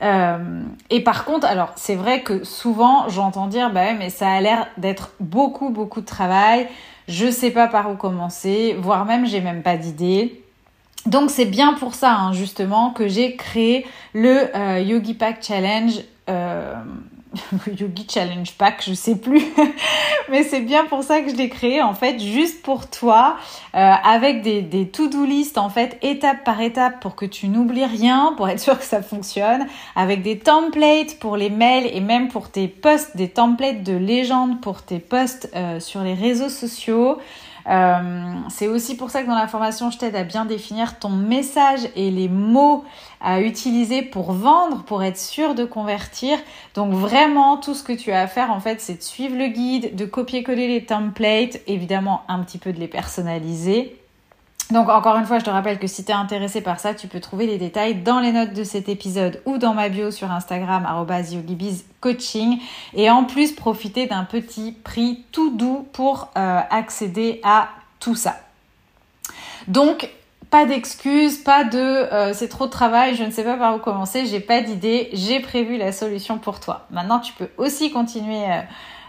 et 0.00 1.00
par 1.00 1.24
contre, 1.24 1.46
alors 1.46 1.72
c'est 1.74 1.96
vrai 1.96 2.22
que 2.22 2.44
souvent 2.44 3.08
j'entends 3.08 3.48
dire 3.48 3.70
bah 3.70 3.92
mais 3.98 4.10
ça 4.10 4.30
a 4.30 4.40
l'air 4.40 4.68
d'être 4.78 5.10
beaucoup 5.18 5.70
beaucoup 5.70 6.00
de 6.00 6.06
travail, 6.06 6.68
je 7.08 7.30
sais 7.30 7.50
pas 7.50 7.66
par 7.66 7.90
où 7.90 7.96
commencer, 7.96 8.76
voire 8.78 9.04
même 9.04 9.26
j'ai 9.26 9.40
même 9.40 9.62
pas 9.62 9.76
d'idée. 9.76 10.43
Donc 11.06 11.30
c'est 11.30 11.44
bien 11.44 11.74
pour 11.74 11.94
ça 11.94 12.14
hein, 12.14 12.32
justement 12.32 12.90
que 12.90 13.08
j'ai 13.08 13.36
créé 13.36 13.86
le 14.14 14.56
euh, 14.56 14.80
Yogi 14.80 15.14
Pack 15.14 15.42
Challenge. 15.42 15.92
Euh, 16.30 16.74
Yogi 17.66 18.06
Challenge 18.08 18.50
Pack, 18.52 18.84
je 18.86 18.94
sais 18.94 19.16
plus, 19.16 19.42
mais 20.30 20.44
c'est 20.44 20.60
bien 20.60 20.84
pour 20.84 21.02
ça 21.02 21.20
que 21.20 21.30
je 21.30 21.34
l'ai 21.34 21.48
créé 21.48 21.82
en 21.82 21.92
fait, 21.92 22.20
juste 22.20 22.62
pour 22.62 22.88
toi, 22.88 23.36
euh, 23.74 23.78
avec 23.78 24.42
des, 24.42 24.62
des 24.62 24.88
to-do 24.88 25.24
list 25.24 25.58
en 25.58 25.68
fait, 25.68 25.98
étape 26.02 26.44
par 26.44 26.60
étape 26.60 27.00
pour 27.00 27.16
que 27.16 27.26
tu 27.26 27.48
n'oublies 27.48 27.84
rien, 27.84 28.34
pour 28.36 28.48
être 28.48 28.60
sûr 28.60 28.78
que 28.78 28.84
ça 28.84 29.02
fonctionne, 29.02 29.66
avec 29.96 30.22
des 30.22 30.38
templates 30.38 31.18
pour 31.18 31.36
les 31.36 31.50
mails 31.50 31.90
et 31.92 32.00
même 32.00 32.28
pour 32.28 32.50
tes 32.50 32.68
posts, 32.68 33.16
des 33.16 33.28
templates 33.28 33.82
de 33.82 33.96
légende 33.96 34.60
pour 34.60 34.82
tes 34.82 35.00
posts 35.00 35.50
sur 35.80 36.02
les 36.02 36.14
réseaux 36.14 36.48
sociaux. 36.48 37.18
Euh, 37.68 38.34
c'est 38.50 38.68
aussi 38.68 38.96
pour 38.96 39.10
ça 39.10 39.22
que 39.22 39.26
dans 39.26 39.34
la 39.34 39.48
formation, 39.48 39.90
je 39.90 39.98
t'aide 39.98 40.16
à 40.16 40.24
bien 40.24 40.44
définir 40.44 40.98
ton 40.98 41.10
message 41.10 41.80
et 41.96 42.10
les 42.10 42.28
mots 42.28 42.84
à 43.20 43.40
utiliser 43.40 44.02
pour 44.02 44.32
vendre, 44.32 44.82
pour 44.84 45.02
être 45.02 45.18
sûr 45.18 45.54
de 45.54 45.64
convertir. 45.64 46.38
Donc 46.74 46.92
vraiment, 46.92 47.56
tout 47.56 47.74
ce 47.74 47.82
que 47.82 47.92
tu 47.92 48.12
as 48.12 48.20
à 48.20 48.26
faire, 48.26 48.50
en 48.50 48.60
fait, 48.60 48.80
c'est 48.80 48.98
de 48.98 49.02
suivre 49.02 49.36
le 49.36 49.48
guide, 49.48 49.96
de 49.96 50.04
copier-coller 50.04 50.68
les 50.68 50.84
templates, 50.84 51.60
évidemment 51.66 52.22
un 52.28 52.40
petit 52.40 52.58
peu 52.58 52.72
de 52.72 52.80
les 52.80 52.88
personnaliser 52.88 53.96
donc 54.70 54.88
encore 54.88 55.16
une 55.16 55.26
fois, 55.26 55.38
je 55.38 55.44
te 55.44 55.50
rappelle 55.50 55.78
que 55.78 55.86
si 55.86 56.04
tu 56.04 56.10
es 56.10 56.14
intéressé 56.14 56.62
par 56.62 56.80
ça, 56.80 56.94
tu 56.94 57.06
peux 57.06 57.20
trouver 57.20 57.46
les 57.46 57.58
détails 57.58 57.96
dans 57.96 58.18
les 58.18 58.32
notes 58.32 58.54
de 58.54 58.64
cet 58.64 58.88
épisode 58.88 59.42
ou 59.44 59.58
dans 59.58 59.74
ma 59.74 59.90
bio 59.90 60.10
sur 60.10 60.30
Instagram 60.30 60.88
@yogibizcoaching 61.08 62.60
et 62.94 63.10
en 63.10 63.24
plus 63.24 63.52
profiter 63.52 64.06
d'un 64.06 64.24
petit 64.24 64.72
prix 64.72 65.24
tout 65.32 65.50
doux 65.50 65.86
pour 65.92 66.30
euh, 66.38 66.60
accéder 66.70 67.40
à 67.44 67.68
tout 68.00 68.14
ça. 68.14 68.36
Donc 69.68 70.08
pas 70.48 70.64
d'excuses, 70.64 71.38
pas 71.38 71.64
de 71.64 71.78
euh, 71.78 72.32
c'est 72.32 72.48
trop 72.48 72.66
de 72.66 72.70
travail, 72.70 73.16
je 73.16 73.24
ne 73.24 73.30
sais 73.30 73.44
pas 73.44 73.56
par 73.56 73.74
où 73.74 73.78
commencer, 73.80 74.24
j'ai 74.24 74.40
pas 74.40 74.60
d'idée, 74.60 75.10
j'ai 75.12 75.40
prévu 75.40 75.76
la 75.76 75.92
solution 75.92 76.38
pour 76.38 76.60
toi. 76.60 76.86
Maintenant, 76.90 77.18
tu 77.18 77.32
peux 77.32 77.48
aussi 77.58 77.90
continuer 77.90 78.44
euh, 78.44 78.60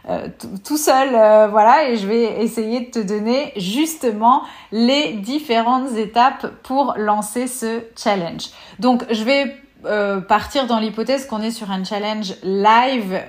euh, 0.08 0.28
tout 0.64 0.78
seul, 0.78 1.16
euh, 1.16 1.48
voilà, 1.48 1.90
et 1.90 1.98
je 1.98 2.08
vais 2.08 2.44
essayer 2.44 2.82
de 2.82 2.92
te 2.92 3.00
donner 3.00 3.54
justement 3.56 4.44
les 4.72 5.14
différentes 5.14 5.94
étapes 5.98 6.48
pour 6.62 6.94
lancer 6.98 7.48
ce 7.48 7.82
challenge. 7.98 8.50
Donc, 8.78 9.04
je 9.10 9.24
vais 9.24 9.56
euh, 9.86 10.22
partir 10.22 10.68
dans 10.68 10.78
l'hypothèse 10.78 11.26
qu'on 11.26 11.42
est 11.42 11.50
sur 11.50 11.72
un 11.72 11.84
challenge 11.84 12.36
live, 12.44 13.20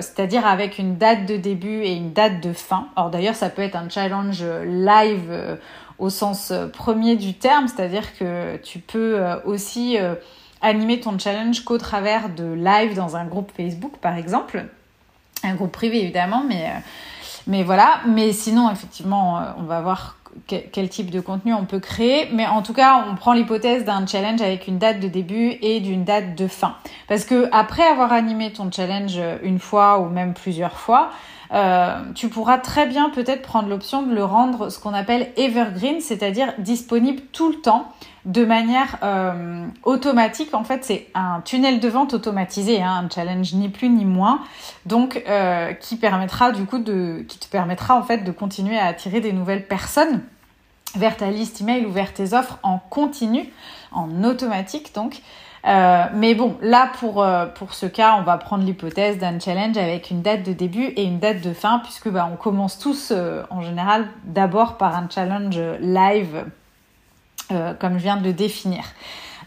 c'est-à-dire 0.00 0.46
avec 0.46 0.78
une 0.78 0.96
date 0.96 1.26
de 1.26 1.36
début 1.36 1.82
et 1.82 1.92
une 1.92 2.12
date 2.12 2.40
de 2.42 2.54
fin. 2.54 2.88
Alors 2.96 3.10
d'ailleurs, 3.10 3.34
ça 3.34 3.50
peut 3.50 3.62
être 3.62 3.76
un 3.76 3.88
challenge 3.88 4.42
live 4.64 5.58
au 5.98 6.08
sens 6.08 6.52
premier 6.72 7.16
du 7.16 7.34
terme, 7.34 7.68
c'est-à-dire 7.68 8.16
que 8.18 8.56
tu 8.58 8.78
peux 8.78 9.20
aussi 9.44 9.96
animer 10.60 11.00
ton 11.00 11.18
challenge 11.18 11.64
qu'au 11.64 11.78
travers 11.78 12.28
de 12.28 12.52
live 12.52 12.94
dans 12.94 13.16
un 13.16 13.24
groupe 13.24 13.50
Facebook, 13.56 13.96
par 13.98 14.16
exemple 14.16 14.64
un 15.44 15.54
groupe 15.54 15.72
privé 15.72 16.02
évidemment, 16.02 16.44
mais, 16.46 16.66
euh, 16.66 16.78
mais 17.46 17.62
voilà. 17.62 18.00
Mais 18.06 18.32
sinon, 18.32 18.70
effectivement, 18.70 19.38
euh, 19.38 19.42
on 19.58 19.64
va 19.64 19.80
voir 19.80 20.16
quel 20.46 20.88
type 20.88 21.10
de 21.10 21.20
contenu 21.20 21.52
on 21.52 21.66
peut 21.66 21.80
créer. 21.80 22.28
Mais 22.32 22.46
en 22.46 22.62
tout 22.62 22.72
cas, 22.72 23.04
on 23.10 23.14
prend 23.16 23.34
l'hypothèse 23.34 23.84
d'un 23.84 24.06
challenge 24.06 24.40
avec 24.40 24.66
une 24.66 24.78
date 24.78 24.98
de 24.98 25.08
début 25.08 25.58
et 25.60 25.80
d'une 25.80 26.04
date 26.04 26.34
de 26.34 26.46
fin. 26.46 26.76
Parce 27.06 27.24
que 27.24 27.48
après 27.52 27.82
avoir 27.82 28.12
animé 28.12 28.50
ton 28.50 28.70
challenge 28.72 29.20
une 29.42 29.58
fois 29.58 29.98
ou 29.98 30.08
même 30.08 30.32
plusieurs 30.32 30.78
fois, 30.78 31.10
euh, 31.52 32.00
tu 32.14 32.28
pourras 32.28 32.58
très 32.58 32.86
bien 32.86 33.10
peut-être 33.10 33.42
prendre 33.42 33.68
l'option 33.68 34.02
de 34.02 34.14
le 34.14 34.24
rendre 34.24 34.70
ce 34.70 34.78
qu'on 34.78 34.94
appelle 34.94 35.30
evergreen, 35.36 36.00
c'est-à-dire 36.00 36.54
disponible 36.58 37.22
tout 37.32 37.50
le 37.50 37.56
temps 37.56 37.92
de 38.24 38.44
manière 38.44 38.98
euh, 39.02 39.66
automatique. 39.82 40.54
En 40.54 40.64
fait, 40.64 40.84
c'est 40.84 41.08
un 41.14 41.40
tunnel 41.40 41.80
de 41.80 41.88
vente 41.88 42.14
automatisé, 42.14 42.82
hein, 42.82 43.04
un 43.04 43.10
challenge 43.10 43.54
ni 43.54 43.68
plus 43.68 43.88
ni 43.88 44.04
moins, 44.04 44.40
donc 44.86 45.22
euh, 45.28 45.72
qui 45.72 45.96
permettra 45.96 46.52
du 46.52 46.64
coup 46.64 46.78
de, 46.78 47.24
qui 47.28 47.38
te 47.38 47.48
permettra 47.48 47.96
en 47.96 48.02
fait 48.02 48.18
de 48.18 48.30
continuer 48.30 48.78
à 48.78 48.86
attirer 48.86 49.20
des 49.20 49.32
nouvelles 49.32 49.66
personnes 49.66 50.22
vers 50.94 51.16
ta 51.16 51.30
liste 51.30 51.60
email 51.60 51.86
ou 51.86 51.90
vers 51.90 52.12
tes 52.12 52.34
offres 52.34 52.58
en 52.62 52.78
continu, 52.78 53.48
en 53.90 54.24
automatique 54.24 54.94
donc. 54.94 55.20
Euh, 55.64 56.06
mais 56.14 56.34
bon, 56.34 56.56
là 56.60 56.90
pour, 56.98 57.24
ce 57.70 57.86
cas, 57.86 58.16
on 58.18 58.22
va 58.22 58.36
prendre 58.36 58.64
l'hypothèse 58.64 59.18
d'un 59.18 59.38
challenge 59.38 59.76
avec 59.78 60.10
une 60.10 60.20
date 60.20 60.42
de 60.42 60.52
début 60.52 60.86
et 60.86 61.04
une 61.04 61.20
date 61.20 61.40
de 61.40 61.52
fin, 61.52 61.78
puisque 61.78 62.08
bah, 62.08 62.28
on 62.32 62.36
commence 62.36 62.80
tous 62.80 63.12
en 63.50 63.60
général 63.62 64.08
d'abord 64.24 64.76
par 64.76 64.96
un 64.96 65.08
challenge 65.08 65.60
live, 65.80 66.46
comme 67.78 67.98
je 67.98 68.02
viens 68.02 68.16
de 68.16 68.24
le 68.24 68.32
définir. 68.32 68.84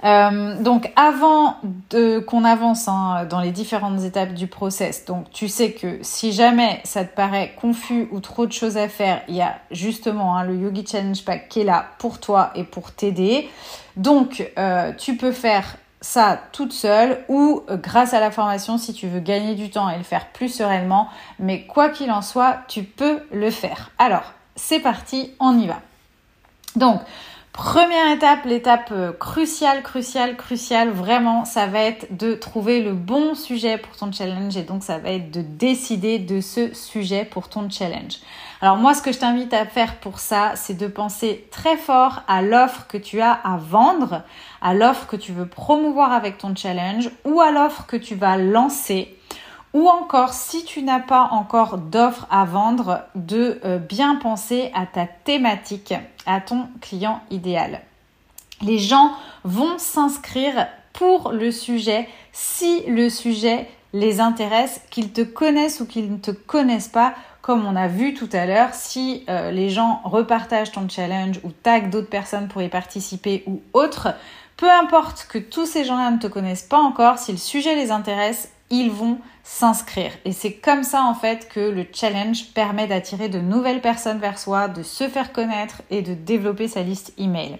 donc 0.03 0.91
avant 0.95 1.57
qu'on 1.91 2.43
avance 2.43 2.87
hein, 2.87 3.25
dans 3.29 3.39
les 3.39 3.51
différentes 3.51 4.03
étapes 4.03 4.33
du 4.33 4.47
process, 4.47 5.05
donc 5.05 5.31
tu 5.31 5.47
sais 5.47 5.71
que 5.71 5.99
si 6.01 6.31
jamais 6.31 6.81
ça 6.83 7.05
te 7.05 7.15
paraît 7.15 7.53
confus 7.59 8.07
ou 8.11 8.19
trop 8.19 8.45
de 8.45 8.51
choses 8.51 8.77
à 8.77 8.87
faire, 8.87 9.21
il 9.27 9.35
y 9.35 9.41
a 9.41 9.55
justement 9.71 10.37
hein, 10.37 10.43
le 10.43 10.55
Yogi 10.55 10.85
Challenge 10.85 11.23
Pack 11.25 11.49
qui 11.49 11.61
est 11.61 11.65
là 11.65 11.85
pour 11.97 12.19
toi 12.19 12.51
et 12.55 12.63
pour 12.63 12.91
t'aider. 12.91 13.49
Donc 13.95 14.51
tu 14.97 15.17
peux 15.17 15.31
faire 15.31 15.77
ça 16.05 16.39
toute 16.51 16.71
seule 16.71 17.23
ou 17.29 17.63
euh, 17.69 17.77
grâce 17.77 18.13
à 18.13 18.19
la 18.19 18.29
formation 18.29 18.77
si 18.77 18.93
tu 18.93 19.07
veux 19.07 19.19
gagner 19.19 19.55
du 19.55 19.71
temps 19.71 19.89
et 19.89 19.97
le 19.97 20.03
faire 20.03 20.27
plus 20.27 20.49
sereinement. 20.49 21.09
Mais 21.39 21.65
quoi 21.65 21.89
qu'il 21.89 22.11
en 22.11 22.21
soit, 22.21 22.59
tu 22.67 22.83
peux 22.83 23.21
le 23.31 23.49
faire. 23.49 23.89
Alors, 23.97 24.33
c'est 24.55 24.79
parti, 24.79 25.31
on 25.39 25.57
y 25.57 25.67
va. 25.67 25.79
Donc, 26.75 27.01
Première 27.55 28.11
étape, 28.13 28.43
l'étape 28.43 28.89
euh, 28.91 29.13
cruciale, 29.13 29.81
cruciale, 29.81 30.35
cruciale, 30.35 30.89
vraiment, 30.89 31.45
ça 31.45 31.67
va 31.67 31.79
être 31.79 32.17
de 32.17 32.33
trouver 32.33 32.81
le 32.81 32.91
bon 32.91 33.33
sujet 33.33 33.77
pour 33.77 33.95
ton 33.95 34.11
challenge 34.11 34.57
et 34.57 34.63
donc 34.63 34.83
ça 34.83 34.97
va 34.97 35.11
être 35.11 35.31
de 35.31 35.39
décider 35.39 36.19
de 36.19 36.41
ce 36.41 36.73
sujet 36.73 37.23
pour 37.23 37.47
ton 37.47 37.69
challenge. 37.69 38.17
Alors 38.59 38.75
moi, 38.75 38.93
ce 38.93 39.01
que 39.01 39.13
je 39.13 39.19
t'invite 39.19 39.53
à 39.53 39.65
faire 39.65 40.01
pour 40.01 40.19
ça, 40.19 40.51
c'est 40.55 40.73
de 40.73 40.87
penser 40.87 41.47
très 41.49 41.77
fort 41.77 42.23
à 42.27 42.41
l'offre 42.41 42.87
que 42.87 42.97
tu 42.97 43.21
as 43.21 43.31
à 43.31 43.55
vendre, 43.55 44.23
à 44.61 44.73
l'offre 44.73 45.07
que 45.07 45.15
tu 45.15 45.31
veux 45.31 45.47
promouvoir 45.47 46.11
avec 46.11 46.37
ton 46.37 46.53
challenge 46.53 47.09
ou 47.23 47.39
à 47.39 47.51
l'offre 47.51 47.85
que 47.85 47.95
tu 47.95 48.15
vas 48.15 48.35
lancer 48.35 49.15
ou 49.75 49.89
encore, 49.89 50.31
si 50.31 50.63
tu 50.63 50.83
n'as 50.83 51.01
pas 51.01 51.27
encore 51.31 51.77
d'offre 51.77 52.25
à 52.31 52.45
vendre, 52.45 53.01
de 53.13 53.59
euh, 53.65 53.77
bien 53.77 54.15
penser 54.15 54.71
à 54.73 54.85
ta 54.85 55.05
thématique, 55.05 55.93
à 56.25 56.39
ton 56.39 56.69
client 56.79 57.19
idéal. 57.29 57.81
Les 58.61 58.79
gens 58.79 59.11
vont 59.43 59.77
s'inscrire 59.77 60.67
pour 60.93 61.33
le 61.33 61.51
sujet 61.51 62.07
si 62.31 62.83
le 62.87 63.09
sujet 63.09 63.67
les 63.91 64.21
intéresse, 64.21 64.79
qu'ils 64.91 65.11
te 65.11 65.21
connaissent 65.21 65.81
ou 65.81 65.85
qu'ils 65.85 66.09
ne 66.09 66.19
te 66.19 66.31
connaissent 66.31 66.87
pas. 66.87 67.13
Comme 67.41 67.65
on 67.65 67.75
a 67.75 67.89
vu 67.89 68.13
tout 68.13 68.29
à 68.31 68.45
l'heure, 68.45 68.73
si 68.73 69.25
euh, 69.27 69.51
les 69.51 69.69
gens 69.69 69.99
repartagent 70.05 70.71
ton 70.71 70.87
challenge 70.87 71.41
ou 71.43 71.51
taguent 71.51 71.89
d'autres 71.89 72.09
personnes 72.09 72.47
pour 72.47 72.61
y 72.61 72.69
participer 72.69 73.43
ou 73.45 73.61
autre, 73.73 74.13
peu 74.55 74.71
importe 74.71 75.27
que 75.29 75.37
tous 75.37 75.65
ces 75.65 75.83
gens-là 75.83 76.11
ne 76.11 76.17
te 76.17 76.27
connaissent 76.27 76.63
pas 76.63 76.79
encore, 76.79 77.17
si 77.17 77.33
le 77.33 77.37
sujet 77.37 77.75
les 77.75 77.91
intéresse, 77.91 78.53
ils 78.69 78.91
vont 78.91 79.19
s'inscrire. 79.43 80.11
Et 80.25 80.31
c'est 80.31 80.53
comme 80.53 80.83
ça 80.83 81.03
en 81.03 81.13
fait 81.13 81.47
que 81.49 81.59
le 81.59 81.85
challenge 81.93 82.47
permet 82.55 82.87
d'attirer 82.87 83.29
de 83.29 83.39
nouvelles 83.39 83.79
personnes 83.79 84.17
vers 84.17 84.39
soi, 84.39 84.67
de 84.67 84.81
se 84.81 85.07
faire 85.07 85.31
connaître 85.31 85.83
et 85.91 86.01
de 86.01 86.15
développer 86.15 86.67
sa 86.67 86.81
liste 86.81 87.13
email. 87.19 87.59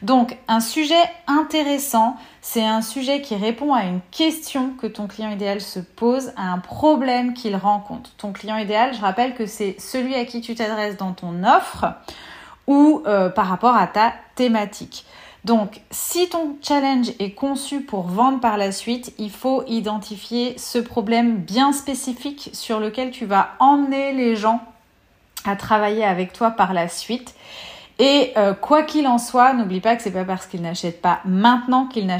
Donc 0.00 0.38
un 0.48 0.60
sujet 0.60 1.02
intéressant, 1.26 2.16
c'est 2.40 2.64
un 2.64 2.80
sujet 2.80 3.20
qui 3.20 3.34
répond 3.34 3.74
à 3.74 3.84
une 3.84 4.00
question 4.10 4.70
que 4.80 4.86
ton 4.86 5.06
client 5.06 5.30
idéal 5.30 5.60
se 5.60 5.78
pose, 5.78 6.32
à 6.36 6.50
un 6.52 6.58
problème 6.58 7.34
qu'il 7.34 7.54
rencontre. 7.54 8.10
Ton 8.16 8.32
client 8.32 8.56
idéal, 8.56 8.94
je 8.94 9.00
rappelle 9.00 9.34
que 9.34 9.44
c'est 9.44 9.76
celui 9.78 10.14
à 10.14 10.24
qui 10.24 10.40
tu 10.40 10.54
t'adresses 10.54 10.96
dans 10.96 11.12
ton 11.12 11.44
offre 11.44 11.86
ou 12.66 13.02
euh, 13.06 13.28
par 13.28 13.46
rapport 13.46 13.76
à 13.76 13.86
ta 13.86 14.14
thématique. 14.36 15.04
Donc, 15.46 15.80
si 15.92 16.28
ton 16.28 16.56
challenge 16.60 17.12
est 17.20 17.30
conçu 17.30 17.80
pour 17.80 18.08
vendre 18.08 18.40
par 18.40 18.56
la 18.56 18.72
suite, 18.72 19.14
il 19.16 19.30
faut 19.30 19.62
identifier 19.68 20.58
ce 20.58 20.78
problème 20.78 21.36
bien 21.36 21.72
spécifique 21.72 22.50
sur 22.52 22.80
lequel 22.80 23.12
tu 23.12 23.26
vas 23.26 23.50
emmener 23.60 24.12
les 24.12 24.34
gens 24.34 24.60
à 25.44 25.54
travailler 25.54 26.04
avec 26.04 26.32
toi 26.32 26.50
par 26.50 26.72
la 26.74 26.88
suite. 26.88 27.36
Et 28.00 28.32
euh, 28.36 28.54
quoi 28.54 28.82
qu'il 28.82 29.06
en 29.06 29.18
soit, 29.18 29.52
n'oublie 29.52 29.80
pas 29.80 29.94
que 29.94 30.02
c'est 30.02 30.10
pas 30.10 30.24
parce 30.24 30.46
qu'ils 30.46 30.62
n'achètent 30.62 31.00
pas 31.00 31.20
maintenant 31.24 31.86
qu'ils 31.86 32.12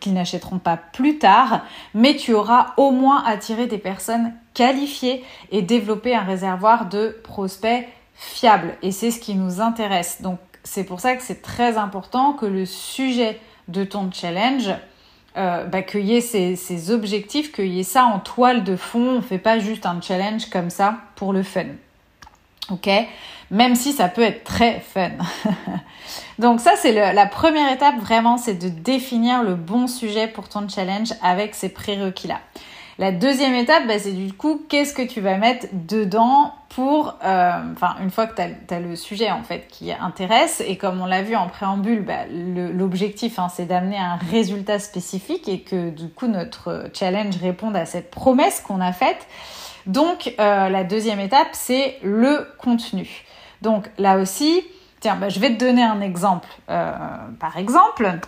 qu'ils 0.00 0.14
n'achèteront 0.14 0.58
pas 0.58 0.76
plus 0.76 1.18
tard, 1.18 1.60
mais 1.94 2.16
tu 2.16 2.34
auras 2.34 2.72
au 2.76 2.90
moins 2.90 3.22
attiré 3.24 3.68
des 3.68 3.78
personnes 3.78 4.32
qualifiées 4.54 5.24
et 5.52 5.62
développé 5.62 6.16
un 6.16 6.24
réservoir 6.24 6.88
de 6.88 7.16
prospects 7.22 7.86
fiables. 8.16 8.74
Et 8.82 8.90
c'est 8.90 9.12
ce 9.12 9.20
qui 9.20 9.36
nous 9.36 9.60
intéresse. 9.60 10.20
Donc 10.20 10.40
c'est 10.64 10.84
pour 10.84 11.00
ça 11.00 11.14
que 11.14 11.22
c'est 11.22 11.42
très 11.42 11.76
important 11.76 12.32
que 12.32 12.46
le 12.46 12.66
sujet 12.66 13.38
de 13.68 13.84
ton 13.84 14.10
challenge, 14.10 14.70
euh, 15.36 15.64
bah, 15.64 15.82
qu'il 15.82 16.04
y 16.06 16.16
ait 16.16 16.20
ces, 16.20 16.90
objectifs, 16.90 17.52
qu'il 17.52 17.72
y 17.72 17.80
ait 17.80 17.84
ça 17.84 18.04
en 18.04 18.18
toile 18.18 18.64
de 18.64 18.76
fond. 18.76 19.08
On 19.10 19.14
ne 19.16 19.20
fait 19.20 19.38
pas 19.38 19.58
juste 19.58 19.86
un 19.86 20.00
challenge 20.00 20.46
comme 20.50 20.70
ça 20.70 20.98
pour 21.16 21.32
le 21.32 21.42
fun. 21.42 21.66
Ok? 22.70 22.88
Même 23.50 23.74
si 23.74 23.92
ça 23.92 24.08
peut 24.08 24.22
être 24.22 24.42
très 24.44 24.80
fun. 24.80 25.10
Donc 26.38 26.60
ça, 26.60 26.72
c'est 26.76 26.92
la 27.12 27.26
première 27.26 27.70
étape 27.70 27.98
vraiment, 27.98 28.38
c'est 28.38 28.54
de 28.54 28.68
définir 28.68 29.42
le 29.42 29.54
bon 29.54 29.86
sujet 29.86 30.28
pour 30.28 30.48
ton 30.48 30.68
challenge 30.68 31.12
avec 31.22 31.54
ces 31.54 31.68
prérequis-là. 31.68 32.40
La 32.98 33.10
deuxième 33.10 33.54
étape, 33.54 33.86
bah, 33.88 33.98
c'est 33.98 34.12
du 34.12 34.32
coup, 34.32 34.62
qu'est-ce 34.68 34.94
que 34.94 35.02
tu 35.02 35.20
vas 35.20 35.36
mettre 35.36 35.66
dedans 35.72 36.54
pour, 36.68 37.18
euh, 37.24 37.72
enfin, 37.72 37.96
une 38.00 38.10
fois 38.10 38.26
que 38.26 38.36
tu 38.36 38.74
as, 38.74 38.80
le 38.80 38.94
sujet 38.96 39.30
en 39.30 39.42
fait 39.42 39.66
qui 39.68 39.92
intéresse, 39.92 40.62
et 40.66 40.76
comme 40.76 41.00
on 41.00 41.06
l'a 41.06 41.22
vu 41.22 41.34
en 41.34 41.48
préambule, 41.48 42.04
bah, 42.04 42.26
l'objectif 42.30 43.38
hein, 43.38 43.48
c'est 43.48 43.66
d'amener 43.66 43.98
un 43.98 44.16
résultat 44.30 44.78
spécifique 44.78 45.48
et 45.48 45.60
que 45.60 45.90
du 45.90 46.08
coup 46.08 46.26
notre 46.26 46.88
challenge 46.92 47.36
réponde 47.36 47.76
à 47.76 47.86
cette 47.86 48.10
promesse 48.10 48.60
qu'on 48.60 48.80
a 48.80 48.92
faite. 48.92 49.26
Donc 49.86 50.34
euh, 50.40 50.68
la 50.68 50.84
deuxième 50.84 51.20
étape 51.20 51.48
c'est 51.52 51.98
le 52.02 52.46
contenu. 52.58 53.24
Donc 53.62 53.88
là 53.98 54.18
aussi, 54.18 54.62
tiens, 55.00 55.16
bah, 55.16 55.28
je 55.28 55.38
vais 55.40 55.50
te 55.50 55.58
donner 55.58 55.82
un 55.82 56.00
exemple. 56.00 56.48
Euh, 56.70 56.92
par 57.38 57.56
exemple, 57.56 58.18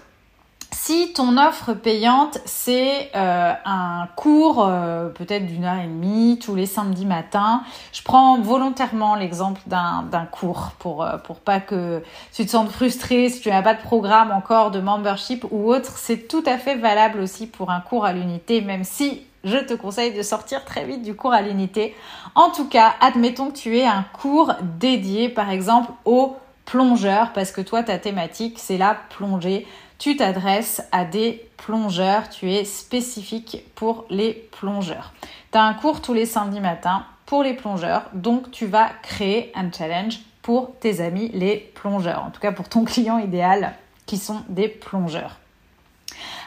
si 0.76 1.12
ton 1.14 1.38
offre 1.38 1.73
payante, 1.73 2.38
c'est 2.45 3.11
euh, 3.16 3.52
un 3.64 4.09
cours 4.14 4.64
euh, 4.64 5.09
peut-être 5.09 5.47
d'une 5.47 5.64
heure 5.64 5.78
et 5.78 5.87
demie 5.87 6.38
tous 6.40 6.54
les 6.54 6.66
samedis 6.66 7.06
matins, 7.06 7.62
je 7.92 8.02
prends 8.02 8.38
volontairement 8.38 9.14
l'exemple 9.14 9.61
d'un 9.66 10.28
cours 10.30 10.73
pour, 10.78 11.02
euh, 11.02 11.16
pour 11.16 11.40
pas 11.40 11.61
que 11.61 12.02
tu 12.33 12.45
te 12.45 12.50
sentes 12.50 12.71
frustré 12.71 13.30
si 13.30 13.40
tu 13.40 13.49
n'as 13.49 13.62
pas 13.62 13.73
de 13.73 13.80
programme 13.80 14.30
encore 14.30 14.71
de 14.71 14.78
membership 14.78 15.47
ou 15.50 15.73
autre. 15.73 15.97
C'est 15.97 16.28
tout 16.28 16.45
à 16.47 16.59
fait 16.59 16.76
valable 16.76 17.21
aussi 17.21 17.47
pour 17.47 17.71
un 17.71 17.80
cours 17.80 18.04
à 18.04 18.12
l'unité, 18.12 18.61
même 18.61 18.85
si 18.85 19.23
je 19.45 19.56
te 19.56 19.73
conseille 19.73 20.12
de 20.12 20.23
sortir 20.23 20.64
très 20.64 20.85
vite 20.85 21.02
du 21.02 21.16
cours 21.16 21.33
à 21.33 21.40
l'unité. 21.40 21.97
En 22.35 22.50
tout 22.50 22.68
cas, 22.68 22.95
admettons 23.00 23.50
que 23.50 23.56
tu 23.56 23.78
aies 23.78 23.87
un 23.87 24.04
cours 24.12 24.52
dédié 24.78 25.30
par 25.30 25.50
exemple 25.50 25.90
au 26.04 26.37
plongeur 26.66 27.33
parce 27.33 27.52
que 27.52 27.61
toi 27.61 27.83
ta 27.85 27.97
thématique 27.97 28.59
c'est 28.59 28.76
la 28.76 28.97
plongée 29.16 29.66
tu 29.98 30.16
t'adresses 30.16 30.82
à 30.92 31.04
des 31.04 31.48
plongeurs, 31.56 32.28
tu 32.28 32.50
es 32.50 32.64
spécifique 32.64 33.64
pour 33.74 34.04
les 34.10 34.32
plongeurs. 34.32 35.12
Tu 35.52 35.58
as 35.58 35.62
un 35.62 35.74
cours 35.74 36.02
tous 36.02 36.14
les 36.14 36.26
samedis 36.26 36.60
matins 36.60 37.04
pour 37.24 37.42
les 37.42 37.54
plongeurs, 37.54 38.02
donc 38.12 38.50
tu 38.50 38.66
vas 38.66 38.90
créer 39.02 39.52
un 39.54 39.70
challenge 39.72 40.20
pour 40.42 40.78
tes 40.78 41.00
amis 41.00 41.30
les 41.34 41.56
plongeurs, 41.74 42.22
en 42.24 42.30
tout 42.30 42.40
cas 42.40 42.52
pour 42.52 42.68
ton 42.68 42.84
client 42.84 43.18
idéal 43.18 43.74
qui 44.06 44.18
sont 44.18 44.42
des 44.48 44.68
plongeurs. 44.68 45.38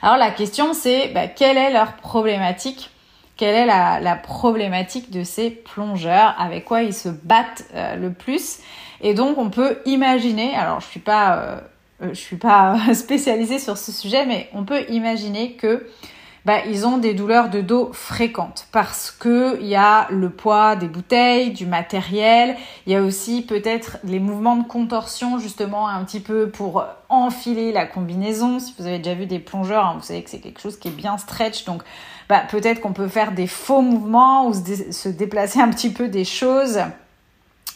Alors 0.02 0.18
la 0.18 0.32
question 0.32 0.74
c'est 0.74 1.10
bah, 1.10 1.28
quelle 1.28 1.58
est 1.58 1.72
leur 1.72 1.94
problématique? 1.98 2.92
Quelle 3.36 3.56
est 3.56 3.66
la, 3.66 4.16
problématique 4.16 5.12
de 5.12 5.24
ces 5.24 5.50
plongeurs, 5.50 6.36
avec 6.38 6.66
quoi 6.66 6.84
ils 6.84 6.94
se 6.94 7.08
battent 7.08 7.64
euh, 7.74 7.96
le 7.96 8.12
plus? 8.12 8.60
Et 9.00 9.14
donc 9.14 9.38
on 9.38 9.50
peut 9.50 9.80
imaginer, 9.86 10.54
alors 10.56 10.82
je 10.82 10.88
suis 10.88 11.00
pas 11.00 11.38
euh, 11.38 11.60
euh, 12.02 12.10
je 12.10 12.20
suis 12.20 12.38
pas 12.38 12.78
spécialisée 12.94 13.60
sur 13.60 13.78
ce 13.78 13.92
sujet, 13.92 14.26
mais 14.26 14.50
on 14.54 14.64
peut 14.64 14.84
imaginer 14.90 15.54
que 15.54 15.88
bah, 16.46 16.66
ils 16.66 16.88
ont 16.88 16.98
des 16.98 17.14
douleurs 17.14 17.50
de 17.50 17.60
dos 17.60 17.92
fréquentes 17.92 18.68
parce 18.72 19.12
que 19.12 19.60
il 19.62 19.68
y 19.68 19.76
a 19.76 20.08
le 20.10 20.30
poids 20.30 20.78
des 20.78 20.88
bouteilles, 20.88 21.52
du 21.52 21.66
matériel, 21.66 22.56
il 22.88 22.94
y 22.94 22.96
a 22.96 23.04
aussi 23.04 23.42
peut-être 23.42 23.98
les 24.06 24.20
mouvements 24.20 24.56
de 24.56 24.66
contorsion 24.66 25.38
justement 25.38 25.90
un 25.90 26.04
petit 26.06 26.22
peu 26.22 26.50
pour 26.50 26.86
enfiler 27.10 27.74
la 27.74 27.86
combinaison. 27.86 28.60
Si 28.60 28.74
vous 28.80 28.88
avez 28.88 29.00
déjà 29.00 29.16
vu 29.16 29.26
des 29.26 29.40
plongeurs, 29.40 29.86
hein, 29.86 29.96
vous 30.00 30.06
savez 30.06 30.24
que 30.24 30.30
c'est 30.30 30.40
quelque 30.40 30.62
chose 30.62 30.80
qui 30.80 30.88
est 30.88 30.92
bien 30.92 31.18
stretch, 31.18 31.66
donc 31.66 31.84
bah, 32.30 32.44
peut-être 32.50 32.80
qu'on 32.80 32.94
peut 32.94 33.10
faire 33.10 33.34
des 33.34 33.48
faux 33.48 33.82
mouvements 33.82 34.48
ou 34.48 34.54
se 34.54 35.10
déplacer 35.10 35.60
un 35.60 35.70
petit 35.70 35.92
peu 35.92 36.08
des 36.08 36.26
choses. 36.26 36.80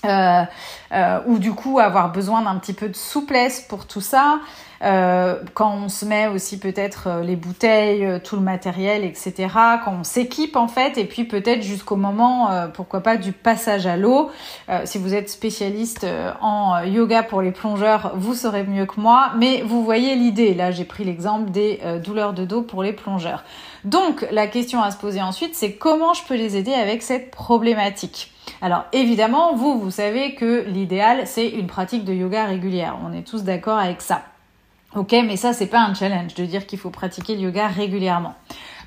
Euh, 0.06 0.44
euh, 0.92 1.20
ou 1.26 1.40
du 1.40 1.54
coup 1.54 1.80
avoir 1.80 2.12
besoin 2.12 2.42
d'un 2.42 2.56
petit 2.58 2.74
peu 2.74 2.90
de 2.90 2.96
souplesse 2.96 3.62
pour 3.62 3.88
tout 3.88 4.02
ça. 4.02 4.40
Euh, 4.84 5.40
quand 5.54 5.74
on 5.74 5.88
se 5.88 6.06
met 6.06 6.28
aussi 6.28 6.60
peut-être 6.60 7.22
les 7.24 7.38
bouteilles, 7.38 8.20
tout 8.22 8.36
le 8.36 8.42
matériel, 8.42 9.06
etc. 9.06 9.48
Quand 9.86 9.96
on 10.02 10.04
s'équipe 10.04 10.58
en 10.58 10.68
fait, 10.68 10.98
et 10.98 11.06
puis 11.06 11.24
peut-être 11.24 11.64
jusqu'au 11.64 11.96
moment, 11.96 12.50
pourquoi 12.74 13.00
pas, 13.00 13.16
du 13.16 13.32
passage 13.32 13.88
à 13.88 13.96
l'eau. 13.96 14.30
si 14.84 14.98
vous 14.98 15.14
êtes 15.16 15.30
spécialiste 15.30 16.06
en 16.42 16.82
yoga 16.84 17.24
pour 17.24 17.42
les 17.42 17.52
plongeurs, 17.52 18.12
vous 18.16 18.36
saurez 18.36 18.64
mieux 18.64 18.86
que 18.86 19.00
moi. 19.00 19.32
Mais 19.38 19.62
vous 19.62 19.86
voyez 19.86 20.16
l'idée. 20.16 20.54
Là, 20.54 20.72
j'ai 20.72 20.86
pris 20.86 21.06
l'exemple 21.06 21.50
des 21.50 21.80
douleurs 22.04 22.34
de 22.34 22.44
dos 22.44 22.62
pour 22.62 22.84
les 22.84 22.94
plongeurs. 22.94 23.46
Donc, 23.86 24.28
la 24.32 24.48
question 24.48 24.84
à 24.84 24.92
se 24.92 24.98
poser 24.98 25.22
ensuite, 25.22 25.56
c'est 25.56 25.74
comment 25.74 26.14
je 26.14 26.24
peux 26.28 26.36
les 26.36 26.58
aider 26.58 26.74
avec 26.74 27.04
cette 27.04 27.32
problématique? 27.32 28.33
Alors 28.62 28.86
évidemment, 28.92 29.56
vous, 29.56 29.80
vous 29.80 29.92
savez 29.92 30.36
que 30.36 30.64
l'idéal, 30.68 31.28
c'est 31.28 31.50
une 31.50 31.68
pratique 31.68 32.06
de 32.06 32.14
yoga 32.14 32.46
régulière. 32.46 32.98
On 33.06 33.14
est 33.14 33.28
tous 33.28 33.44
d'accord 33.44 33.78
avec 33.78 34.02
ça. 34.02 34.22
Ok, 34.96 35.12
mais 35.12 35.38
ça, 35.38 35.54
c'est 35.54 35.68
pas 35.68 35.80
un 35.80 35.96
challenge 35.96 36.36
de 36.36 36.46
dire 36.46 36.68
qu'il 36.68 36.78
faut 36.78 36.92
pratiquer 36.92 37.36
le 37.36 37.42
yoga 37.42 37.68
régulièrement. 37.68 38.36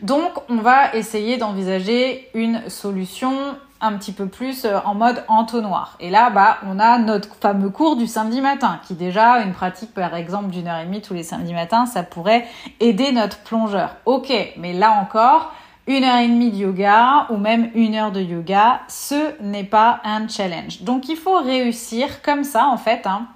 Donc, 0.03 0.31
on 0.49 0.57
va 0.57 0.95
essayer 0.95 1.37
d'envisager 1.37 2.29
une 2.33 2.69
solution 2.69 3.57
un 3.81 3.93
petit 3.95 4.13
peu 4.13 4.27
plus 4.27 4.65
euh, 4.65 4.79
en 4.85 4.95
mode 4.95 5.25
entonnoir. 5.29 5.97
Et 6.01 6.11
là, 6.11 6.31
bah, 6.31 6.59
on 6.67 6.79
a 6.79 6.99
notre 6.99 7.35
fameux 7.35 7.71
cours 7.71 7.97
du 7.97 8.07
samedi 8.07 8.41
matin, 8.41 8.81
qui 8.87 8.95
déjà, 8.95 9.41
une 9.41 9.53
pratique 9.53 9.93
par 9.93 10.15
exemple 10.15 10.51
d'une 10.51 10.69
heure 10.69 10.79
et 10.79 10.85
demie 10.85 11.03
tous 11.03 11.15
les 11.15 11.23
samedis 11.23 11.53
matins, 11.53 11.87
ça 11.87 12.03
pourrait 12.03 12.47
aider 12.81 13.13
notre 13.13 13.39
plongeur. 13.39 13.97
Ok, 14.07 14.33
mais 14.57 14.73
là 14.73 14.93
encore, 14.93 15.53
une 15.87 16.05
heure 16.05 16.19
et 16.19 16.29
demie 16.29 16.51
de 16.51 16.57
yoga 16.57 17.27
ou 17.31 17.37
même 17.37 17.71
une 17.75 17.95
heure 17.95 18.13
de 18.13 18.21
yoga, 18.21 18.81
ce 18.89 19.41
n'est 19.43 19.65
pas 19.65 20.01
un 20.05 20.29
challenge. 20.29 20.83
Donc, 20.83 21.09
il 21.09 21.17
faut 21.17 21.39
réussir 21.39 22.23
comme 22.23 22.45
ça, 22.45 22.67
en 22.67 22.77
fait, 22.77 23.07
hein, 23.07 23.27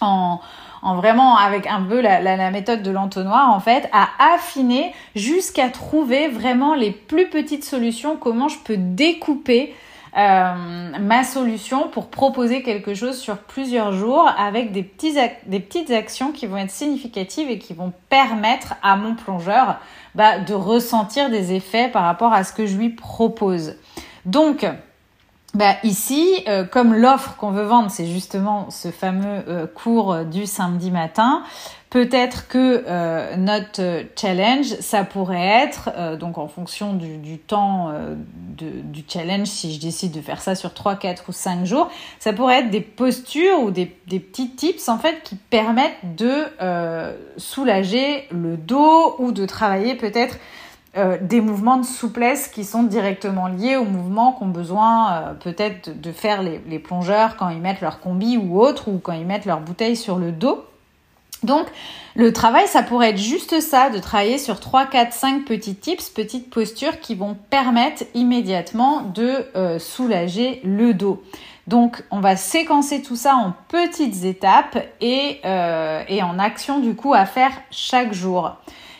en 0.00 0.40
en 0.86 0.94
vraiment 0.94 1.36
avec 1.36 1.66
un 1.66 1.82
peu 1.82 2.00
la, 2.00 2.50
méthode 2.52 2.82
de 2.82 2.92
l'entonnoir 2.92 3.50
en 3.52 3.58
fait, 3.58 3.88
à 3.92 4.08
affiner 4.34 4.94
jusqu'à 5.16 5.68
trouver 5.68 6.28
vraiment 6.28 6.74
les 6.74 6.92
plus 6.92 7.28
petites 7.28 7.64
solutions, 7.64 8.16
comment 8.16 8.48
je 8.48 8.58
peux 8.58 8.76
découper 8.76 9.74
euh, 10.16 10.98
ma 10.98 11.24
solution 11.24 11.88
pour 11.88 12.08
proposer 12.08 12.62
quelque 12.62 12.94
chose 12.94 13.18
sur 13.18 13.38
plusieurs 13.38 13.92
jours 13.92 14.28
avec 14.38 14.72
des, 14.72 14.82
petits 14.82 15.16
des 15.46 15.60
petites 15.60 15.90
actions 15.90 16.32
qui 16.32 16.46
vont 16.46 16.56
être 16.56 16.70
significatives 16.70 17.50
et 17.50 17.58
qui 17.58 17.74
vont 17.74 17.92
permettre 18.08 18.74
à 18.82 18.96
mon 18.96 19.14
plongeur 19.14 19.78
bah, 20.14 20.38
de 20.38 20.54
ressentir 20.54 21.28
des 21.28 21.52
effets 21.52 21.88
par 21.88 22.04
rapport 22.04 22.32
à 22.32 22.44
ce 22.44 22.52
que 22.52 22.66
je 22.66 22.76
lui 22.76 22.90
propose. 22.90 23.76
Donc, 24.24 24.66
bah, 25.56 25.76
ici, 25.84 26.44
euh, 26.48 26.64
comme 26.64 26.94
l'offre 26.94 27.36
qu'on 27.36 27.50
veut 27.50 27.64
vendre, 27.64 27.90
c'est 27.90 28.04
justement 28.04 28.68
ce 28.68 28.90
fameux 28.90 29.42
euh, 29.48 29.66
cours 29.66 30.18
du 30.26 30.44
samedi 30.44 30.90
matin, 30.90 31.44
peut-être 31.88 32.46
que 32.46 32.84
euh, 32.86 33.36
notre 33.38 34.02
challenge, 34.20 34.66
ça 34.66 35.04
pourrait 35.04 35.46
être, 35.46 36.18
donc 36.18 36.36
en 36.36 36.46
fonction 36.46 36.92
du, 36.92 37.38
temps 37.38 37.90
du 38.58 39.02
challenge, 39.08 39.46
si 39.46 39.72
je 39.72 39.80
décide 39.80 40.12
de 40.12 40.20
faire 40.20 40.42
ça 40.42 40.54
sur 40.54 40.74
3, 40.74 40.96
4 40.96 41.24
ou 41.28 41.32
5 41.32 41.64
jours, 41.64 41.90
ça 42.18 42.34
pourrait 42.34 42.60
être 42.60 42.70
des 42.70 42.82
postures 42.82 43.60
ou 43.60 43.70
des, 43.70 43.96
des 44.08 44.20
petits 44.20 44.50
tips 44.50 44.90
en 44.90 44.98
fait 44.98 45.22
qui 45.22 45.36
permettent 45.36 46.16
de 46.16 46.44
soulager 47.38 48.28
le 48.30 48.58
dos 48.58 49.16
ou 49.18 49.32
de 49.32 49.46
travailler 49.46 49.94
peut-être 49.94 50.36
euh, 50.96 51.18
des 51.20 51.42
mouvements 51.42 51.76
de 51.76 51.84
souplesse 51.84 52.48
qui 52.48 52.64
sont 52.64 52.82
directement 52.82 53.48
liés 53.48 53.76
aux 53.76 53.84
mouvements 53.84 54.32
qu'ont 54.32 54.46
besoin 54.46 55.12
euh, 55.12 55.34
peut-être 55.34 56.00
de 56.00 56.10
faire 56.10 56.42
les, 56.42 56.78
plongeurs 56.78 57.36
quand 57.36 57.50
ils 57.50 57.60
mettent 57.60 57.82
leur 57.82 58.00
combi 58.00 58.38
ou 58.38 58.58
autre 58.58 58.88
ou 58.88 58.98
quand 58.98 59.12
ils 59.12 59.26
mettent 59.26 59.44
leur 59.44 59.60
bouteille 59.60 59.96
sur 59.96 60.16
le 60.16 60.32
dos. 60.32 60.64
Donc 61.42 61.66
le 62.14 62.32
travail, 62.32 62.66
ça 62.66 62.82
pourrait 62.82 63.10
être 63.10 63.18
juste 63.18 63.60
ça, 63.60 63.90
de 63.90 63.98
travailler 63.98 64.38
sur 64.38 64.58
3, 64.58 64.86
4, 64.86 65.12
5 65.12 65.44
petits 65.44 65.74
tips, 65.74 66.08
petites 66.08 66.48
postures 66.48 66.98
qui 67.00 67.14
vont 67.14 67.36
permettre 67.50 68.04
immédiatement 68.14 69.02
de 69.02 69.44
euh, 69.54 69.78
soulager 69.78 70.62
le 70.64 70.94
dos. 70.94 71.22
Donc 71.66 72.04
on 72.10 72.20
va 72.20 72.36
séquencer 72.36 73.02
tout 73.02 73.16
ça 73.16 73.34
en 73.34 73.52
petites 73.68 74.24
étapes 74.24 74.78
et, 75.02 75.40
et 76.08 76.22
en 76.22 76.38
actions 76.38 76.78
du 76.78 76.94
coup 76.94 77.12
à 77.12 77.26
faire 77.26 77.52
chaque 77.70 78.14
jour. 78.14 78.56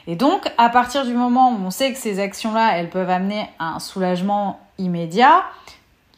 Et 0.06 0.16
donc, 0.16 0.50
à 0.56 0.68
partir 0.68 1.04
du 1.04 1.14
moment 1.14 1.50
où 1.50 1.58
on 1.64 1.70
sait 1.70 1.92
que 1.92 1.98
ces 1.98 2.20
actions-là, 2.20 2.78
elles 2.78 2.90
peuvent 2.90 3.10
amener 3.10 3.48
un 3.58 3.80
soulagement 3.80 4.60
immédiat 4.78 5.42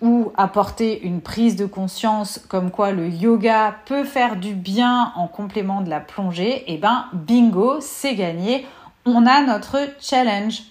ou 0.03 0.31
apporter 0.37 1.03
une 1.03 1.21
prise 1.21 1.57
de 1.57 1.67
conscience 1.67 2.41
comme 2.49 2.71
quoi 2.71 2.93
le 2.93 3.09
yoga 3.09 3.75
peut 3.87 4.05
faire 4.05 4.37
du 4.37 4.55
bien 4.55 5.13
en 5.17 5.27
complément 5.27 5.81
de 5.81 5.91
la 5.91 6.01
plongée, 6.01 6.71
et 6.71 6.75
eh 6.75 6.79
ben 6.79 7.07
bingo, 7.13 7.81
c'est 7.81 8.15
gagné. 8.15 8.65
On 9.05 9.27
a 9.27 9.43
notre 9.43 9.79
challenge. 10.01 10.63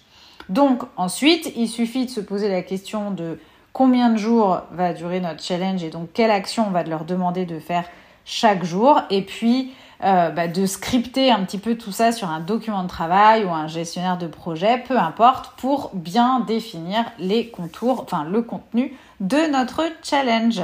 Donc 0.48 0.84
ensuite, 0.96 1.52
il 1.58 1.68
suffit 1.68 2.06
de 2.06 2.10
se 2.10 2.22
poser 2.22 2.48
la 2.48 2.62
question 2.62 3.12
de 3.12 3.38
combien 3.74 4.10
de 4.10 4.18
jours 4.18 4.62
va 4.72 4.94
durer 4.94 5.20
notre 5.20 5.44
challenge 5.44 5.84
et 5.84 5.90
donc 5.90 6.10
quelle 6.14 6.32
action 6.32 6.66
on 6.68 6.72
va 6.72 6.84
leur 6.84 7.04
demander 7.04 7.46
de 7.46 7.60
faire 7.60 7.84
chaque 8.24 8.64
jour. 8.64 9.02
Et 9.10 9.24
puis, 9.24 9.74
euh, 10.04 10.30
bah, 10.30 10.48
de 10.48 10.66
scripter 10.66 11.32
un 11.32 11.44
petit 11.44 11.58
peu 11.58 11.76
tout 11.76 11.92
ça 11.92 12.12
sur 12.12 12.30
un 12.30 12.40
document 12.40 12.84
de 12.84 12.88
travail 12.88 13.46
ou 13.46 13.50
un 13.50 13.68
gestionnaire 13.68 14.18
de 14.18 14.28
projet, 14.28 14.84
peu 14.88 14.98
importe, 14.98 15.54
pour 15.58 15.92
bien 15.94 16.40
définir 16.42 17.06
les 17.18 17.48
contours, 17.48 18.04
enfin 18.04 18.24
le 18.24 18.42
contenu 18.42 18.94
de 19.20 19.52
notre 19.52 19.84
challenge. 20.04 20.62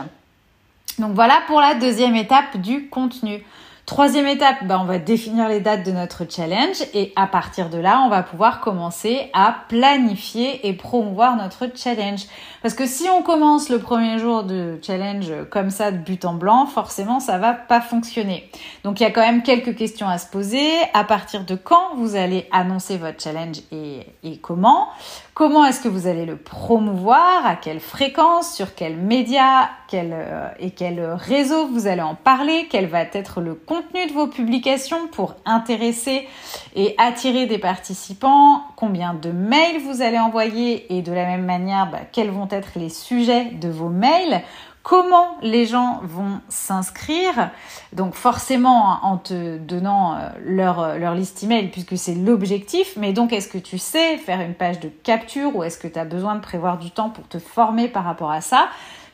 Donc 1.00 1.13
voilà 1.13 1.41
pour 1.48 1.60
la 1.60 1.74
deuxième 1.74 2.15
étape 2.15 2.58
du 2.58 2.89
contenu. 2.89 3.43
Troisième 3.86 4.28
étape, 4.28 4.63
bah, 4.63 4.80
on 4.82 4.86
va 4.86 4.98
définir 4.98 5.50
les 5.50 5.60
dates 5.60 5.86
de 5.86 5.91
notre 5.91 6.24
challenge 6.30 6.78
et 6.93 7.12
à 7.17 7.28
partir 7.28 7.69
de 7.69 7.78
là, 7.78 8.02
on 8.06 8.10
va 8.10 8.24
pouvoir 8.24 8.62
commencer 8.62 9.30
à 9.34 9.58
planifier 9.67 10.65
et 10.65 10.72
promouvoir 10.72 11.36
notre 11.36 11.67
challenge. 11.76 12.22
Parce 12.62 12.76
que 12.76 12.86
si 12.86 13.10
on 13.10 13.22
commence 13.24 13.67
le 13.67 13.80
premier 13.80 14.19
jour 14.19 14.46
de 14.46 14.80
challenge 14.82 15.34
comme 15.52 15.69
ça 15.69 15.91
de 15.91 15.98
but 15.98 16.24
en 16.24 16.34
blanc, 16.34 16.65
forcément 16.65 17.19
ça 17.19 17.38
va 17.38 17.52
pas 17.52 17.82
fonctionner. 17.82 18.50
Donc 18.86 19.02
il 19.02 19.04
y 19.04 19.06
a 19.06 19.12
quand 19.12 19.19
même 19.19 19.43
quelques 19.43 19.76
questions 19.76 20.08
à 20.08 20.17
se 20.17 20.28
poser. 20.28 20.65
À 20.93 21.04
partir 21.04 21.43
de 21.43 21.56
quand 21.56 21.96
vous 21.98 22.15
allez 22.15 22.48
annoncer 22.54 22.96
votre 22.96 23.22
challenge 23.22 23.58
et, 23.74 24.08
et 24.24 24.38
comment? 24.38 24.88
Comment 25.34 25.65
est-ce 25.65 25.82
que 25.82 25.88
vous 25.88 26.06
allez 26.06 26.28
le 26.28 26.36
promouvoir? 26.36 27.43
À 27.43 27.56
quelle 27.56 27.80
fréquence? 27.80 28.54
Sur 28.54 28.76
quels 28.76 28.96
médias 28.96 29.67
quel, 29.88 30.12
euh, 30.13 30.48
Et 30.60 30.69
quel 30.69 31.02
réseau 31.04 31.65
vous 31.65 31.88
allez 31.88 32.04
en 32.04 32.13
parler? 32.13 32.67
Quel 32.69 32.86
va 32.86 33.02
être 33.02 33.41
le 33.41 33.56
contenu 33.56 34.06
de 34.06 34.13
vos 34.13 34.28
publications 34.28 35.08
pour 35.08 35.34
intéresser 35.46 36.28
et 36.76 36.93
attirer 37.00 37.48
des 37.48 37.58
participants? 37.58 38.62
Combien 38.76 39.15
de 39.15 39.32
mails 39.32 39.82
vous 39.82 40.04
allez 40.04 40.19
envoyer? 40.19 40.96
Et 40.96 41.02
de 41.02 41.12
la 41.12 41.26
même 41.26 41.46
manière, 41.46 41.89
bah, 41.89 42.02
quels 42.12 42.30
vont 42.30 42.48
être 42.52 42.74
les 42.76 42.89
sujets 42.89 43.46
de 43.46 43.69
vos 43.69 43.89
mails? 43.89 44.43
Comment 44.84 45.38
les 45.41 45.65
gens 45.65 46.02
vont 46.04 46.41
s'inscrire. 46.50 47.50
Donc 47.93 48.13
forcément 48.13 48.91
hein, 48.91 49.00
en 49.02 49.17
te 49.17 49.58
donnant 49.58 50.15
euh, 50.15 50.30
leur, 50.46 50.80
euh, 50.80 50.98
leur 50.98 51.15
liste 51.15 51.41
email 51.43 51.69
puisque 51.69 51.98
c'est 51.98 52.15
l'objectif. 52.15 52.93
Mais 52.98 53.13
donc 53.13 53.34
est-ce 53.34 53.48
que 53.48 53.58
tu 53.58 53.78
sais 53.78 54.17
faire 54.17 54.41
une 54.41 54.54
page 54.54 54.80
de 54.82 54.89
capture 54.89 55.56
ou 55.56 55.63
est-ce 55.63 55.78
que 55.80 55.88
tu 55.88 55.98
as 55.98 56.06
besoin 56.06 56.36
de 56.36 56.41
prévoir 56.41 56.78
du 56.78 56.91
temps 56.91 57.10
pour 57.10 57.28
te 57.28 57.39
former 57.39 57.88
par 57.88 58.04
rapport 58.04 58.32
à 58.32 58.41
ça? 58.41 58.67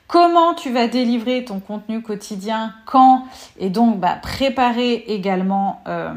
Comment 0.08 0.56
tu 0.56 0.72
vas 0.72 0.88
délivrer 0.88 1.46
ton 1.46 1.60
contenu 1.60 2.02
quotidien, 2.02 2.74
quand? 2.88 3.26
Et 3.60 3.70
donc 3.70 4.00
bah, 4.00 4.18
préparer 4.20 4.94
également 4.94 5.84
euh, 5.88 6.16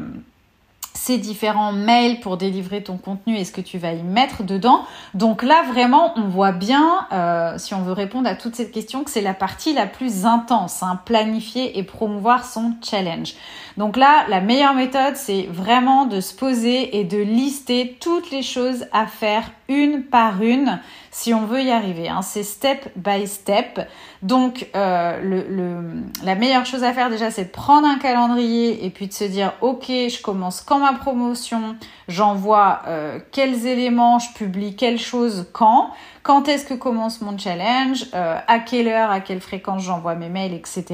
ces 1.03 1.17
différents 1.17 1.73
mails 1.73 2.21
pour 2.21 2.37
délivrer 2.37 2.81
ton 2.81 2.95
contenu 2.95 3.35
et 3.35 3.43
ce 3.43 3.51
que 3.51 3.59
tu 3.59 3.77
vas 3.77 3.91
y 3.91 4.01
mettre 4.03 4.43
dedans. 4.43 4.85
Donc 5.13 5.43
là, 5.43 5.61
vraiment, 5.69 6.13
on 6.15 6.29
voit 6.29 6.53
bien, 6.53 7.07
euh, 7.11 7.57
si 7.57 7.73
on 7.73 7.81
veut 7.81 7.91
répondre 7.91 8.29
à 8.29 8.35
toutes 8.35 8.55
ces 8.55 8.71
questions, 8.71 9.03
que 9.03 9.11
c'est 9.11 9.19
la 9.19 9.33
partie 9.33 9.73
la 9.73 9.85
plus 9.85 10.25
intense, 10.25 10.81
hein, 10.81 11.01
planifier 11.03 11.77
et 11.77 11.83
promouvoir 11.83 12.45
son 12.45 12.75
challenge. 12.81 13.33
Donc 13.75 13.97
là, 13.97 14.25
la 14.29 14.39
meilleure 14.39 14.75
méthode, 14.75 15.17
c'est 15.17 15.45
vraiment 15.51 16.05
de 16.05 16.21
se 16.21 16.33
poser 16.33 16.97
et 16.97 17.03
de 17.03 17.17
lister 17.17 17.97
toutes 17.99 18.31
les 18.31 18.41
choses 18.41 18.85
à 18.93 19.05
faire 19.05 19.51
une 19.67 20.03
par 20.03 20.41
une 20.41 20.79
si 21.11 21.33
on 21.33 21.45
veut 21.45 21.61
y 21.61 21.71
arriver. 21.71 22.09
Hein. 22.09 22.21
C'est 22.21 22.43
step 22.43 22.89
by 22.95 23.27
step. 23.27 23.87
Donc 24.21 24.67
euh, 24.75 25.21
le, 25.21 26.03
la 26.23 26.35
meilleure 26.35 26.65
chose 26.65 26.83
à 26.83 26.93
faire 26.93 27.09
déjà, 27.09 27.29
c'est 27.31 27.45
de 27.45 27.49
prendre 27.49 27.87
un 27.87 27.97
calendrier 27.97 28.85
et 28.85 28.89
puis 28.89 29.07
de 29.07 29.13
se 29.13 29.25
dire, 29.25 29.53
ok, 29.61 29.85
je 29.87 30.21
commence 30.21 30.61
quand 30.61 30.79
ma 30.79 30.93
promotion, 30.93 31.75
j'envoie 32.07 32.81
euh, 32.87 33.19
quels 33.31 33.67
éléments, 33.67 34.19
je 34.19 34.33
publie 34.33 34.75
quelle 34.75 34.99
chose 34.99 35.47
quand 35.53 35.91
quand 36.23 36.47
est-ce 36.47 36.65
que 36.65 36.73
commence 36.73 37.21
mon 37.21 37.37
challenge, 37.37 38.05
euh, 38.13 38.39
à 38.47 38.59
quelle 38.59 38.87
heure, 38.87 39.11
à 39.11 39.19
quelle 39.19 39.41
fréquence 39.41 39.83
j'envoie 39.83 40.15
mes 40.15 40.29
mails, 40.29 40.53
etc. 40.53 40.85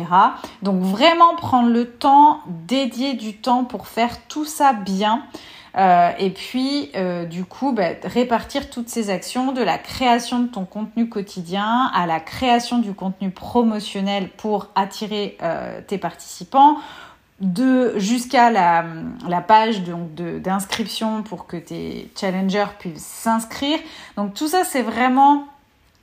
Donc 0.64 0.82
vraiment 0.82 1.36
prendre 1.36 1.70
le 1.70 1.86
temps, 1.86 2.42
dédier 2.48 3.14
du 3.14 3.38
temps 3.38 3.64
pour 3.64 3.88
faire 3.88 4.26
tout 4.28 4.46
ça 4.46 4.74
bien. 4.74 5.24
Euh, 5.78 6.12
et 6.18 6.30
puis, 6.32 6.92
euh, 6.96 7.26
du 7.26 7.46
coup, 7.46 7.72
bah, 7.72 7.90
répartir 8.04 8.70
toutes 8.70 8.90
ces 8.90 9.10
actions 9.10 9.52
de 9.52 9.62
la 9.62 9.78
création 9.78 10.40
de 10.40 10.48
ton 10.48 10.66
contenu 10.66 11.10
quotidien 11.10 11.92
à 11.94 12.06
la 12.06 12.20
création 12.20 12.80
du 12.80 12.94
contenu 12.94 13.30
promotionnel 13.30 14.30
pour 14.30 14.68
attirer 14.76 15.38
tes 15.88 15.98
participants, 15.98 16.78
de 17.42 17.98
jusqu'à 17.98 18.52
la, 18.52 18.84
la, 19.28 19.42
page 19.42 19.82
d'inscription 19.82 21.24
pour 21.24 21.48
que 21.48 21.58
tes 21.58 22.12
challengers 22.20 22.66
puissent 22.78 23.06
s'inscrire. 23.06 23.80
Donc 24.18 24.34
tout 24.34 24.48
ça, 24.48 24.64
c'est 24.66 24.82
vraiment, 24.82 25.48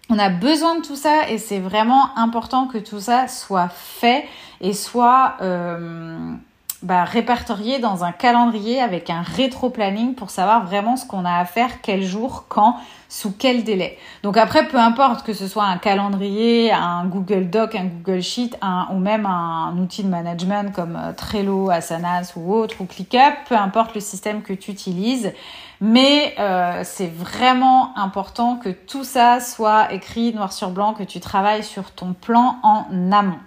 on 0.08 0.18
a 0.18 0.30
besoin 0.30 0.76
de 0.76 0.82
tout 0.84 0.96
ça 0.96 1.28
et 1.28 1.38
c'est 1.38 1.58
vraiment 1.58 2.16
important 2.16 2.66
que 2.66 2.78
tout 2.78 3.00
ça 3.00 3.28
soit 3.28 3.68
fait 3.68 4.26
et 4.60 4.72
soit 4.72 5.36
euh, 5.42 6.32
bah, 6.82 7.04
répertorié 7.04 7.78
dans 7.78 8.04
un 8.04 8.12
calendrier 8.12 8.80
avec 8.80 9.08
un 9.08 9.22
rétro-planning 9.22 10.14
pour 10.14 10.30
savoir 10.30 10.66
vraiment 10.66 10.96
ce 10.96 11.06
qu'on 11.06 11.24
a 11.24 11.38
à 11.38 11.44
faire, 11.44 11.80
quel 11.80 12.02
jour, 12.02 12.44
quand, 12.48 12.76
sous 13.08 13.32
quel 13.32 13.64
délai. 13.64 13.98
Donc 14.22 14.36
après, 14.36 14.68
peu 14.68 14.78
importe 14.78 15.24
que 15.24 15.32
ce 15.32 15.48
soit 15.48 15.64
un 15.64 15.78
calendrier, 15.78 16.72
un 16.72 17.06
Google 17.06 17.48
Doc, 17.48 17.74
un 17.74 17.86
Google 17.86 18.22
Sheet, 18.22 18.50
ou 18.92 18.98
même 18.98 19.24
un, 19.24 19.76
outil 19.78 20.02
de 20.02 20.08
management 20.08 20.74
comme 20.74 20.96
euh, 20.96 21.12
Trello, 21.16 21.70
Asana 21.70 22.20
ou 22.36 22.52
autre, 22.52 22.76
ou 22.80 22.84
ClickUp, 22.84 23.46
peu 23.48 23.56
importe 23.56 23.94
le 23.94 24.00
système 24.00 24.42
que 24.42 24.52
tu 24.52 24.70
utilises. 24.70 25.32
Mais 25.80 26.34
euh, 26.38 26.82
c'est 26.84 27.12
vraiment 27.12 27.96
important 27.96 28.56
que 28.56 28.68
tout 28.68 29.04
ça 29.04 29.40
soit 29.40 29.92
écrit 29.92 30.34
noir 30.34 30.52
sur 30.52 30.70
blanc, 30.70 30.94
que 30.94 31.04
tu 31.04 31.20
travailles 31.20 31.64
sur 31.64 31.90
ton 31.90 32.12
plan 32.12 32.56
en 32.62 32.84
amont. 33.12 33.38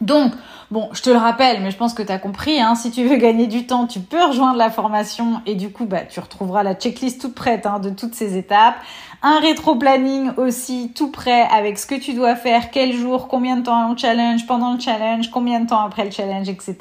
Donc, 0.00 0.32
bon, 0.70 0.88
je 0.92 1.00
te 1.02 1.10
le 1.10 1.16
rappelle, 1.16 1.62
mais 1.62 1.70
je 1.70 1.76
pense 1.76 1.94
que 1.94 2.02
tu 2.02 2.12
as 2.12 2.18
compris, 2.18 2.60
hein, 2.60 2.74
si 2.74 2.90
tu 2.90 3.04
veux 3.04 3.16
gagner 3.16 3.46
du 3.46 3.66
temps, 3.66 3.86
tu 3.86 4.00
peux 4.00 4.22
rejoindre 4.22 4.58
la 4.58 4.70
formation 4.70 5.40
et 5.46 5.54
du 5.54 5.70
coup, 5.70 5.86
bah, 5.86 6.02
tu 6.02 6.20
retrouveras 6.20 6.62
la 6.62 6.74
checklist 6.74 7.20
toute 7.20 7.34
prête 7.34 7.66
hein, 7.66 7.78
de 7.78 7.90
toutes 7.90 8.14
ces 8.14 8.36
étapes. 8.36 8.76
Un 9.22 9.40
rétro-planning 9.40 10.32
aussi 10.36 10.92
tout 10.94 11.10
prêt 11.10 11.48
avec 11.50 11.78
ce 11.78 11.86
que 11.86 11.94
tu 11.94 12.12
dois 12.12 12.36
faire, 12.36 12.70
quel 12.70 12.92
jour, 12.92 13.28
combien 13.28 13.56
de 13.56 13.62
temps 13.62 13.90
le 13.90 13.96
challenge, 13.96 14.46
pendant 14.46 14.74
le 14.74 14.80
challenge, 14.80 15.30
combien 15.30 15.60
de 15.60 15.68
temps 15.68 15.80
après 15.80 16.04
le 16.04 16.10
challenge, 16.10 16.48
etc. 16.48 16.76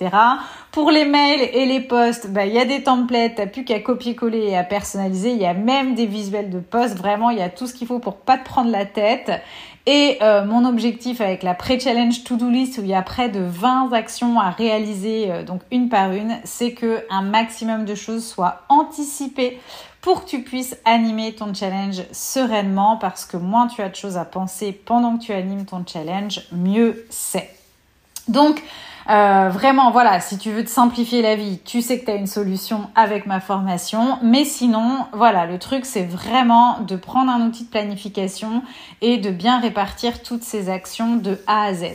Pour 0.71 0.91
les 0.91 1.05
mails 1.05 1.49
et 1.53 1.65
les 1.65 1.79
posts, 1.79 2.29
bah, 2.29 2.45
il 2.45 2.53
y 2.53 2.59
a 2.59 2.65
des 2.65 2.83
templates, 2.83 3.35
t'as 3.35 3.47
plus 3.47 3.63
qu'à 3.63 3.79
copier-coller 3.79 4.49
et 4.49 4.57
à 4.57 4.65
personnaliser. 4.65 5.31
Il 5.31 5.37
y 5.37 5.45
a 5.45 5.53
même 5.53 5.95
des 5.95 6.05
visuels 6.05 6.49
de 6.49 6.59
posts. 6.59 6.97
Vraiment, 6.97 7.29
il 7.29 7.37
y 7.37 7.41
a 7.41 7.49
tout 7.49 7.65
ce 7.65 7.73
qu'il 7.73 7.87
faut 7.87 7.99
pour 7.99 8.17
pas 8.17 8.37
te 8.37 8.43
prendre 8.43 8.69
la 8.69 8.85
tête. 8.85 9.31
Et 9.87 10.17
euh, 10.21 10.43
mon 10.45 10.65
objectif 10.65 11.21
avec 11.21 11.43
la 11.43 11.53
pré-challenge 11.53 12.23
to-do 12.23 12.49
list 12.49 12.79
où 12.79 12.81
il 12.81 12.87
y 12.87 12.95
a 12.95 13.03
près 13.03 13.29
de 13.29 13.39
20 13.39 13.93
actions 13.93 14.39
à 14.39 14.49
réaliser, 14.49 15.31
euh, 15.31 15.43
donc 15.43 15.61
une 15.71 15.89
par 15.89 16.11
une, 16.11 16.37
c'est 16.43 16.71
que 16.71 17.05
un 17.11 17.21
maximum 17.21 17.85
de 17.85 17.93
choses 17.93 18.25
soient 18.25 18.63
anticipées 18.69 19.59
pour 20.01 20.25
que 20.25 20.29
tu 20.29 20.41
puisses 20.41 20.75
animer 20.85 21.33
ton 21.33 21.53
challenge 21.53 22.01
sereinement 22.11 22.97
parce 22.97 23.25
que 23.25 23.37
moins 23.37 23.67
tu 23.67 23.81
as 23.83 23.89
de 23.89 23.95
choses 23.95 24.17
à 24.17 24.25
penser 24.25 24.71
pendant 24.71 25.17
que 25.17 25.23
tu 25.23 25.33
animes 25.33 25.65
ton 25.65 25.83
challenge, 25.85 26.41
mieux 26.51 27.05
c'est. 27.11 27.49
Donc, 28.27 28.63
euh, 29.07 29.49
vraiment, 29.49 29.91
voilà, 29.91 30.19
si 30.19 30.37
tu 30.37 30.51
veux 30.51 30.63
te 30.63 30.69
simplifier 30.69 31.21
la 31.21 31.35
vie, 31.35 31.59
tu 31.63 31.81
sais 31.81 31.99
que 31.99 32.05
tu 32.05 32.11
as 32.11 32.15
une 32.15 32.27
solution 32.27 32.89
avec 32.95 33.27
ma 33.27 33.39
formation. 33.39 34.17
Mais 34.23 34.45
sinon, 34.45 35.05
voilà, 35.13 35.45
le 35.45 35.59
truc, 35.59 35.85
c'est 35.85 36.05
vraiment 36.05 36.79
de 36.79 36.95
prendre 36.95 37.31
un 37.31 37.41
outil 37.41 37.65
de 37.65 37.69
planification 37.69 38.63
et 39.01 39.17
de 39.17 39.29
bien 39.29 39.59
répartir 39.59 40.23
toutes 40.23 40.43
ces 40.43 40.69
actions 40.69 41.17
de 41.17 41.39
A 41.45 41.65
à 41.65 41.73
Z. 41.73 41.85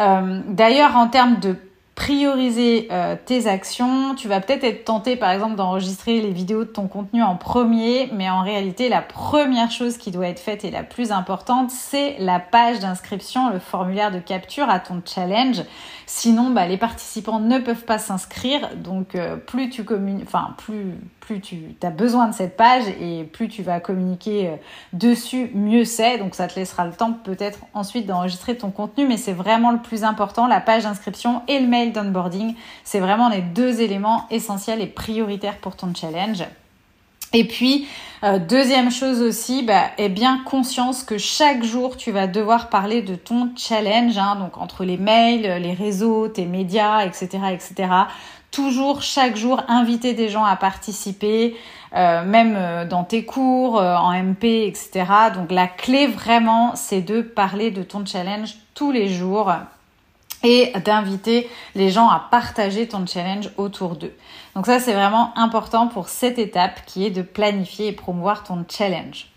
Euh, 0.00 0.40
d'ailleurs, 0.46 0.96
en 0.96 1.08
termes 1.08 1.38
de 1.40 1.56
prioriser 1.98 2.86
euh, 2.92 3.16
tes 3.22 3.48
actions. 3.48 4.14
Tu 4.14 4.28
vas 4.28 4.40
peut-être 4.40 4.62
être 4.62 4.84
tenté 4.84 5.16
par 5.16 5.32
exemple 5.32 5.56
d'enregistrer 5.56 6.20
les 6.20 6.30
vidéos 6.30 6.62
de 6.62 6.70
ton 6.70 6.86
contenu 6.86 7.24
en 7.24 7.34
premier, 7.34 8.08
mais 8.12 8.30
en 8.30 8.42
réalité 8.42 8.88
la 8.88 9.02
première 9.02 9.72
chose 9.72 9.98
qui 9.98 10.12
doit 10.12 10.28
être 10.28 10.38
faite 10.38 10.64
et 10.64 10.70
la 10.70 10.84
plus 10.84 11.10
importante, 11.10 11.72
c'est 11.72 12.14
la 12.20 12.38
page 12.38 12.78
d'inscription, 12.78 13.50
le 13.50 13.58
formulaire 13.58 14.12
de 14.12 14.20
capture 14.20 14.70
à 14.70 14.78
ton 14.78 15.02
challenge. 15.04 15.64
Sinon, 16.06 16.50
bah, 16.50 16.68
les 16.68 16.76
participants 16.76 17.40
ne 17.40 17.58
peuvent 17.58 17.84
pas 17.84 17.98
s'inscrire, 17.98 18.76
donc 18.76 19.16
euh, 19.16 19.36
plus 19.36 19.68
tu 19.68 19.82
communiques, 19.82 20.24
enfin 20.28 20.54
plus 20.56 20.94
plus 21.28 21.42
tu 21.42 21.76
as 21.82 21.90
besoin 21.90 22.28
de 22.28 22.32
cette 22.32 22.56
page 22.56 22.84
et 23.02 23.24
plus 23.24 23.48
tu 23.48 23.62
vas 23.62 23.80
communiquer 23.80 24.48
euh, 24.48 24.56
dessus, 24.94 25.50
mieux 25.52 25.84
c'est. 25.84 26.16
Donc 26.16 26.34
ça 26.34 26.48
te 26.48 26.58
laissera 26.58 26.86
le 26.86 26.92
temps 26.92 27.12
peut-être 27.12 27.58
ensuite 27.74 28.06
d'enregistrer 28.06 28.56
ton 28.56 28.70
contenu, 28.70 29.06
mais 29.06 29.18
c'est 29.18 29.34
vraiment 29.34 29.70
le 29.70 29.78
plus 29.78 30.04
important, 30.04 30.46
la 30.46 30.62
page 30.62 30.84
d'inscription 30.84 31.42
et 31.46 31.60
le 31.60 31.66
mail 31.66 31.87
d'onboarding. 31.92 32.54
C'est 32.84 33.00
vraiment 33.00 33.28
les 33.28 33.40
deux 33.40 33.80
éléments 33.80 34.26
essentiels 34.30 34.80
et 34.80 34.86
prioritaires 34.86 35.58
pour 35.58 35.76
ton 35.76 35.94
challenge. 35.94 36.44
Et 37.34 37.44
puis, 37.44 37.86
euh, 38.24 38.38
deuxième 38.38 38.90
chose 38.90 39.20
aussi, 39.20 39.62
bah, 39.62 39.90
bien 40.08 40.40
conscience 40.46 41.02
que 41.02 41.18
chaque 41.18 41.62
jour, 41.62 41.96
tu 41.96 42.10
vas 42.10 42.26
devoir 42.26 42.70
parler 42.70 43.02
de 43.02 43.14
ton 43.14 43.50
challenge, 43.54 44.16
hein, 44.16 44.36
donc 44.36 44.56
entre 44.56 44.84
les 44.84 44.96
mails, 44.96 45.62
les 45.62 45.74
réseaux, 45.74 46.28
tes 46.28 46.46
médias, 46.46 47.04
etc., 47.04 47.38
etc 47.52 47.88
toujours 48.50 49.02
chaque 49.02 49.36
jour 49.36 49.62
inviter 49.68 50.14
des 50.14 50.30
gens 50.30 50.44
à 50.44 50.56
participer, 50.56 51.54
euh, 51.94 52.24
même 52.24 52.54
euh, 52.56 52.86
dans 52.86 53.04
tes 53.04 53.26
cours, 53.26 53.74
en 53.76 54.10
MP, 54.12 54.66
etc. 54.66 55.04
Donc 55.34 55.52
la 55.52 55.66
clé 55.66 56.06
vraiment, 56.06 56.74
c'est 56.74 57.02
de 57.02 57.20
parler 57.20 57.70
de 57.70 57.82
ton 57.82 58.06
challenge 58.06 58.54
tous 58.74 58.90
les 58.90 59.08
jours 59.08 59.52
et 60.42 60.72
d'inviter 60.84 61.48
les 61.74 61.90
gens 61.90 62.08
à 62.08 62.28
partager 62.30 62.86
ton 62.86 63.06
challenge 63.06 63.50
autour 63.56 63.96
d'eux. 63.96 64.14
Donc 64.54 64.66
ça, 64.66 64.80
c'est 64.80 64.92
vraiment 64.92 65.36
important 65.36 65.88
pour 65.88 66.08
cette 66.08 66.38
étape 66.38 66.84
qui 66.86 67.06
est 67.06 67.10
de 67.10 67.22
planifier 67.22 67.88
et 67.88 67.92
promouvoir 67.92 68.44
ton 68.44 68.64
challenge. 68.68 69.28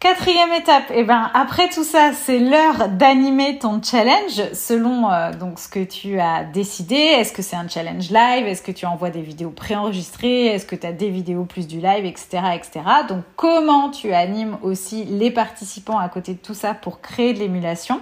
Quatrième 0.00 0.52
étape, 0.52 0.92
et 0.92 1.00
eh 1.00 1.02
ben 1.02 1.28
après 1.34 1.68
tout 1.70 1.82
ça, 1.82 2.12
c'est 2.12 2.38
l'heure 2.38 2.88
d'animer 2.88 3.58
ton 3.58 3.82
challenge 3.82 4.52
selon 4.54 5.10
euh, 5.10 5.32
donc 5.32 5.58
ce 5.58 5.68
que 5.68 5.82
tu 5.82 6.20
as 6.20 6.44
décidé. 6.44 6.94
Est-ce 6.94 7.32
que 7.32 7.42
c'est 7.42 7.56
un 7.56 7.66
challenge 7.66 8.08
live? 8.08 8.46
Est-ce 8.46 8.62
que 8.62 8.70
tu 8.70 8.86
envoies 8.86 9.10
des 9.10 9.22
vidéos 9.22 9.50
préenregistrées? 9.50 10.46
Est-ce 10.46 10.66
que 10.66 10.76
tu 10.76 10.86
as 10.86 10.92
des 10.92 11.10
vidéos 11.10 11.46
plus 11.46 11.66
du 11.66 11.80
live, 11.80 12.04
etc., 12.04 12.28
etc. 12.54 12.80
Donc 13.08 13.24
comment 13.34 13.90
tu 13.90 14.12
animes 14.12 14.56
aussi 14.62 15.04
les 15.04 15.32
participants 15.32 15.98
à 15.98 16.08
côté 16.08 16.34
de 16.34 16.38
tout 16.38 16.54
ça 16.54 16.74
pour 16.74 17.00
créer 17.00 17.34
de 17.34 17.40
l'émulation? 17.40 18.00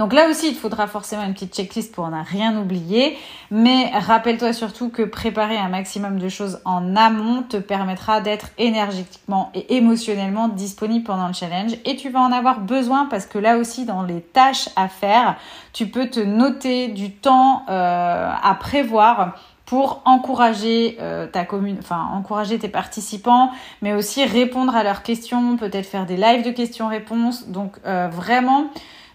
Donc 0.00 0.12
là 0.12 0.28
aussi, 0.28 0.48
il 0.48 0.56
faudra 0.56 0.88
forcément 0.88 1.22
une 1.22 1.32
petite 1.32 1.54
checklist 1.54 1.94
pour 1.94 2.08
ne 2.08 2.24
rien 2.24 2.60
oublier. 2.60 3.16
Mais 3.52 3.92
rappelle-toi 3.96 4.52
surtout 4.52 4.88
que 4.88 5.02
préparer 5.02 5.56
un 5.56 5.68
maximum 5.68 6.18
de 6.18 6.28
choses 6.28 6.60
en 6.64 6.96
amont 6.96 7.44
te 7.44 7.56
permettra 7.56 8.20
d'être 8.20 8.48
énergétiquement 8.58 9.52
et 9.54 9.76
émotionnellement 9.76 10.48
disponible 10.48 11.04
pendant 11.04 11.28
le 11.28 11.35
challenge 11.38 11.72
et 11.84 11.96
tu 11.96 12.08
vas 12.08 12.20
en 12.20 12.32
avoir 12.32 12.60
besoin 12.60 13.06
parce 13.06 13.26
que 13.26 13.38
là 13.38 13.58
aussi 13.58 13.84
dans 13.84 14.02
les 14.02 14.20
tâches 14.20 14.68
à 14.76 14.88
faire, 14.88 15.36
tu 15.72 15.86
peux 15.86 16.08
te 16.08 16.20
noter 16.20 16.88
du 16.88 17.12
temps 17.12 17.64
euh, 17.68 18.30
à 18.42 18.54
prévoir 18.54 19.36
pour 19.66 20.00
encourager 20.04 20.96
euh, 21.00 21.26
ta 21.26 21.44
commune, 21.44 21.76
enfin 21.80 22.08
encourager 22.12 22.58
tes 22.58 22.68
participants, 22.68 23.50
mais 23.82 23.94
aussi 23.94 24.24
répondre 24.24 24.74
à 24.74 24.84
leurs 24.84 25.02
questions, 25.02 25.56
peut-être 25.56 25.86
faire 25.86 26.06
des 26.06 26.16
lives 26.16 26.44
de 26.44 26.52
questions-réponses. 26.52 27.48
Donc 27.48 27.76
euh, 27.84 28.08
vraiment, 28.08 28.66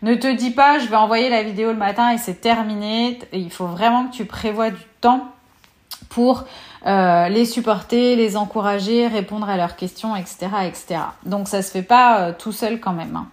ne 0.02 0.14
te 0.16 0.28
dis 0.28 0.52
pas 0.52 0.78
je 0.78 0.88
vais 0.88 0.98
envoyer 0.98 1.30
la 1.30 1.42
vidéo 1.42 1.72
le 1.72 1.78
matin 1.78 2.12
et 2.12 2.18
c'est 2.18 2.42
terminé. 2.42 3.18
Il 3.32 3.52
faut 3.52 3.68
vraiment 3.68 4.08
que 4.08 4.14
tu 4.14 4.26
prévois 4.26 4.70
du 4.70 4.84
temps 5.00 5.32
pour 6.10 6.45
euh, 6.88 7.30
les 7.30 7.45
supporter, 7.45 8.15
les 8.15 8.38
encourager, 8.38 9.08
répondre 9.08 9.49
à 9.49 9.58
leurs 9.58 9.75
questions, 9.75 10.15
etc. 10.15 10.47
etc. 10.65 11.01
Donc 11.25 11.47
ça 11.47 11.62
se 11.62 11.71
fait 11.71 11.84
pas 11.84 12.21
euh, 12.21 12.34
tout 12.38 12.51
seul 12.51 12.80
quand 12.80 12.93
même. 12.93 13.15
Hein. 13.15 13.27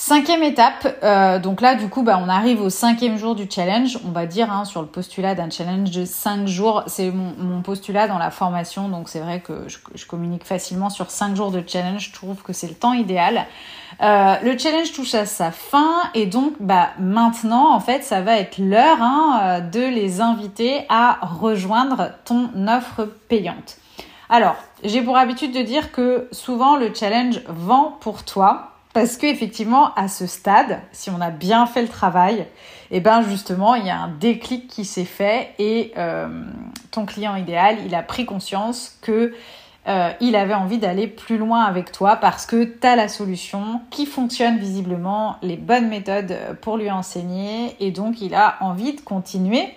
Cinquième 0.00 0.44
étape, 0.44 0.96
euh, 1.02 1.40
donc 1.40 1.60
là 1.60 1.74
du 1.74 1.88
coup 1.88 2.04
bah, 2.04 2.20
on 2.24 2.28
arrive 2.28 2.62
au 2.62 2.70
cinquième 2.70 3.18
jour 3.18 3.34
du 3.34 3.48
challenge, 3.50 3.98
on 4.06 4.12
va 4.12 4.26
dire 4.26 4.52
hein, 4.52 4.64
sur 4.64 4.80
le 4.80 4.86
postulat 4.86 5.34
d'un 5.34 5.50
challenge 5.50 5.90
de 5.90 6.04
cinq 6.04 6.46
jours, 6.46 6.84
c'est 6.86 7.10
mon, 7.10 7.62
postulat 7.62 8.06
dans 8.06 8.16
la 8.16 8.30
formation, 8.30 8.88
donc 8.88 9.08
c'est 9.08 9.18
vrai 9.18 9.40
que 9.40 9.66
je, 9.66 10.06
communique 10.06 10.44
facilement 10.44 10.88
sur 10.88 11.10
cinq 11.10 11.34
jours 11.34 11.50
de 11.50 11.64
challenge, 11.66 12.10
je 12.10 12.12
trouve 12.12 12.42
que 12.42 12.52
c'est 12.52 12.68
le 12.68 12.74
temps 12.74 12.92
idéal. 12.92 13.46
Euh, 14.00 14.36
le 14.44 14.56
challenge 14.56 14.92
touche 14.92 15.14
à 15.14 15.26
sa 15.26 15.50
fin 15.50 16.02
et 16.14 16.26
donc 16.26 16.54
bah, 16.60 16.90
maintenant 17.00 17.74
en 17.74 17.80
fait 17.80 18.04
ça 18.04 18.20
va 18.20 18.38
être 18.38 18.58
l'heure 18.58 19.02
hein, 19.02 19.40
euh, 19.42 19.60
de 19.60 19.80
les 19.80 20.20
inviter 20.20 20.82
à 20.88 21.18
rejoindre 21.22 22.12
ton 22.24 22.50
offre 22.68 23.08
payante. 23.28 23.78
Alors 24.28 24.54
j'ai 24.84 25.02
pour 25.02 25.16
habitude 25.16 25.52
de 25.52 25.62
dire 25.62 25.90
que 25.90 26.28
souvent 26.30 26.76
le 26.76 26.94
challenge 26.94 27.40
vend 27.48 27.96
pour 28.00 28.24
toi 28.24 28.72
parce 28.94 29.16
qu'effectivement, 29.16 29.94
à 29.94 30.08
ce 30.08 30.26
stade, 30.26 30.80
si 30.92 31.08
on 31.10 31.20
a 31.20 31.30
bien 31.30 31.66
fait 31.66 31.82
le 31.82 31.88
travail, 31.88 32.46
et 32.90 32.96
eh 32.96 33.00
ben 33.00 33.22
justement, 33.22 33.74
il 33.74 33.86
y 33.86 33.90
a 33.90 33.96
un 33.96 34.08
déclic 34.08 34.66
qui 34.66 34.84
s'est 34.84 35.04
fait 35.04 35.54
et 35.58 35.92
euh, 35.98 36.42
ton 36.90 37.04
client 37.04 37.36
idéal, 37.36 37.76
il 37.86 37.94
a 37.94 38.02
pris 38.02 38.24
conscience 38.24 38.98
que 39.02 39.34
euh, 39.88 40.10
il 40.20 40.36
avait 40.36 40.54
envie 40.54 40.78
d'aller 40.78 41.06
plus 41.06 41.38
loin 41.38 41.62
avec 41.62 41.92
toi 41.92 42.16
parce 42.16 42.44
que 42.44 42.64
tu 42.64 42.86
as 42.86 42.94
la 42.94 43.08
solution 43.08 43.80
qui 43.90 44.04
fonctionne 44.06 44.58
visiblement, 44.58 45.36
les 45.42 45.56
bonnes 45.56 45.88
méthodes 45.88 46.36
pour 46.60 46.76
lui 46.76 46.90
enseigner 46.90 47.74
et 47.80 47.90
donc 47.90 48.20
il 48.20 48.34
a 48.34 48.56
envie 48.60 48.94
de 48.94 49.00
continuer 49.00 49.68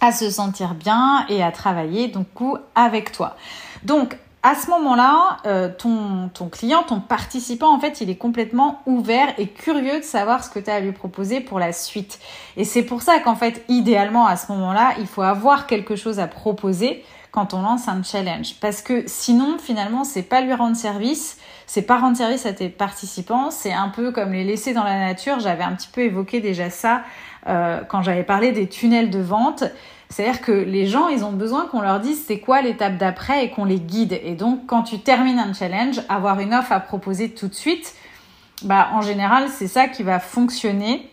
à 0.00 0.12
se 0.12 0.30
sentir 0.30 0.74
bien 0.74 1.26
et 1.28 1.42
à 1.42 1.50
travailler 1.50 2.08
donc 2.08 2.26
coup 2.32 2.58
avec 2.74 3.10
toi. 3.10 3.36
Donc 3.82 4.16
à 4.44 4.54
ce 4.54 4.68
moment-là, 4.70 5.38
euh, 5.46 5.70
ton, 5.76 6.28
ton, 6.28 6.50
client, 6.50 6.82
ton 6.82 7.00
participant, 7.00 7.74
en 7.74 7.80
fait, 7.80 8.02
il 8.02 8.10
est 8.10 8.16
complètement 8.16 8.82
ouvert 8.84 9.28
et 9.38 9.48
curieux 9.48 10.00
de 10.00 10.04
savoir 10.04 10.44
ce 10.44 10.50
que 10.50 10.58
tu 10.58 10.70
as 10.70 10.74
à 10.74 10.80
lui 10.80 10.92
proposer 10.92 11.40
pour 11.40 11.58
la 11.58 11.72
suite. 11.72 12.20
Et 12.58 12.64
c'est 12.64 12.82
pour 12.82 13.00
ça 13.00 13.20
qu'en 13.20 13.36
fait, 13.36 13.64
idéalement, 13.68 14.26
à 14.26 14.36
ce 14.36 14.52
moment-là, 14.52 14.92
il 14.98 15.06
faut 15.06 15.22
avoir 15.22 15.66
quelque 15.66 15.96
chose 15.96 16.20
à 16.20 16.26
proposer 16.26 17.02
quand 17.34 17.52
on 17.52 17.62
lance 17.62 17.88
un 17.88 18.04
challenge. 18.04 18.54
Parce 18.60 18.80
que 18.80 19.02
sinon, 19.06 19.58
finalement, 19.58 20.04
c'est 20.04 20.22
pas 20.22 20.40
lui 20.40 20.54
rendre 20.54 20.76
service, 20.76 21.36
c'est 21.66 21.82
pas 21.82 21.98
rendre 21.98 22.16
service 22.16 22.46
à 22.46 22.52
tes 22.52 22.68
participants, 22.68 23.50
c'est 23.50 23.72
un 23.72 23.88
peu 23.88 24.12
comme 24.12 24.32
les 24.32 24.44
laisser 24.44 24.72
dans 24.72 24.84
la 24.84 25.00
nature. 25.00 25.40
J'avais 25.40 25.64
un 25.64 25.72
petit 25.72 25.88
peu 25.92 26.02
évoqué 26.02 26.38
déjà 26.38 26.70
ça 26.70 27.02
euh, 27.48 27.80
quand 27.88 28.02
j'avais 28.02 28.22
parlé 28.22 28.52
des 28.52 28.68
tunnels 28.68 29.10
de 29.10 29.18
vente. 29.18 29.64
C'est-à-dire 30.08 30.42
que 30.42 30.52
les 30.52 30.86
gens, 30.86 31.08
ils 31.08 31.24
ont 31.24 31.32
besoin 31.32 31.66
qu'on 31.66 31.80
leur 31.80 31.98
dise 31.98 32.22
c'est 32.24 32.38
quoi 32.38 32.62
l'étape 32.62 32.98
d'après 32.98 33.44
et 33.44 33.50
qu'on 33.50 33.64
les 33.64 33.80
guide. 33.80 34.20
Et 34.22 34.36
donc, 34.36 34.66
quand 34.66 34.84
tu 34.84 35.00
termines 35.00 35.40
un 35.40 35.52
challenge, 35.52 36.02
avoir 36.08 36.38
une 36.38 36.54
offre 36.54 36.70
à 36.70 36.78
proposer 36.78 37.30
tout 37.30 37.48
de 37.48 37.54
suite, 37.54 37.96
bah, 38.62 38.90
en 38.92 39.02
général, 39.02 39.48
c'est 39.48 39.66
ça 39.66 39.88
qui 39.88 40.04
va 40.04 40.20
fonctionner 40.20 41.10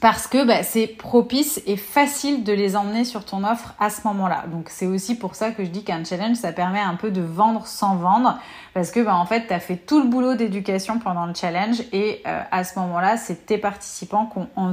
parce 0.00 0.26
que 0.26 0.44
bah, 0.44 0.62
c'est 0.62 0.86
propice 0.86 1.60
et 1.66 1.76
facile 1.76 2.44
de 2.44 2.52
les 2.52 2.76
emmener 2.76 3.04
sur 3.04 3.24
ton 3.24 3.42
offre 3.42 3.74
à 3.80 3.90
ce 3.90 4.06
moment-là. 4.06 4.44
Donc 4.46 4.68
c'est 4.68 4.86
aussi 4.86 5.16
pour 5.16 5.34
ça 5.34 5.50
que 5.50 5.64
je 5.64 5.70
dis 5.70 5.82
qu'un 5.82 6.04
challenge, 6.04 6.36
ça 6.36 6.52
permet 6.52 6.80
un 6.80 6.94
peu 6.94 7.10
de 7.10 7.20
vendre 7.20 7.66
sans 7.66 7.96
vendre, 7.96 8.38
parce 8.74 8.90
que 8.90 9.00
bah, 9.00 9.16
en 9.16 9.26
fait, 9.26 9.46
tu 9.48 9.52
as 9.52 9.60
fait 9.60 9.76
tout 9.76 10.00
le 10.00 10.08
boulot 10.08 10.34
d'éducation 10.34 10.98
pendant 10.98 11.26
le 11.26 11.34
challenge, 11.34 11.82
et 11.92 12.22
euh, 12.26 12.40
à 12.50 12.64
ce 12.64 12.78
moment-là, 12.78 13.16
c'est 13.16 13.46
tes 13.46 13.58
participants 13.58 14.26
qui 14.32 14.38
ont 14.38 14.72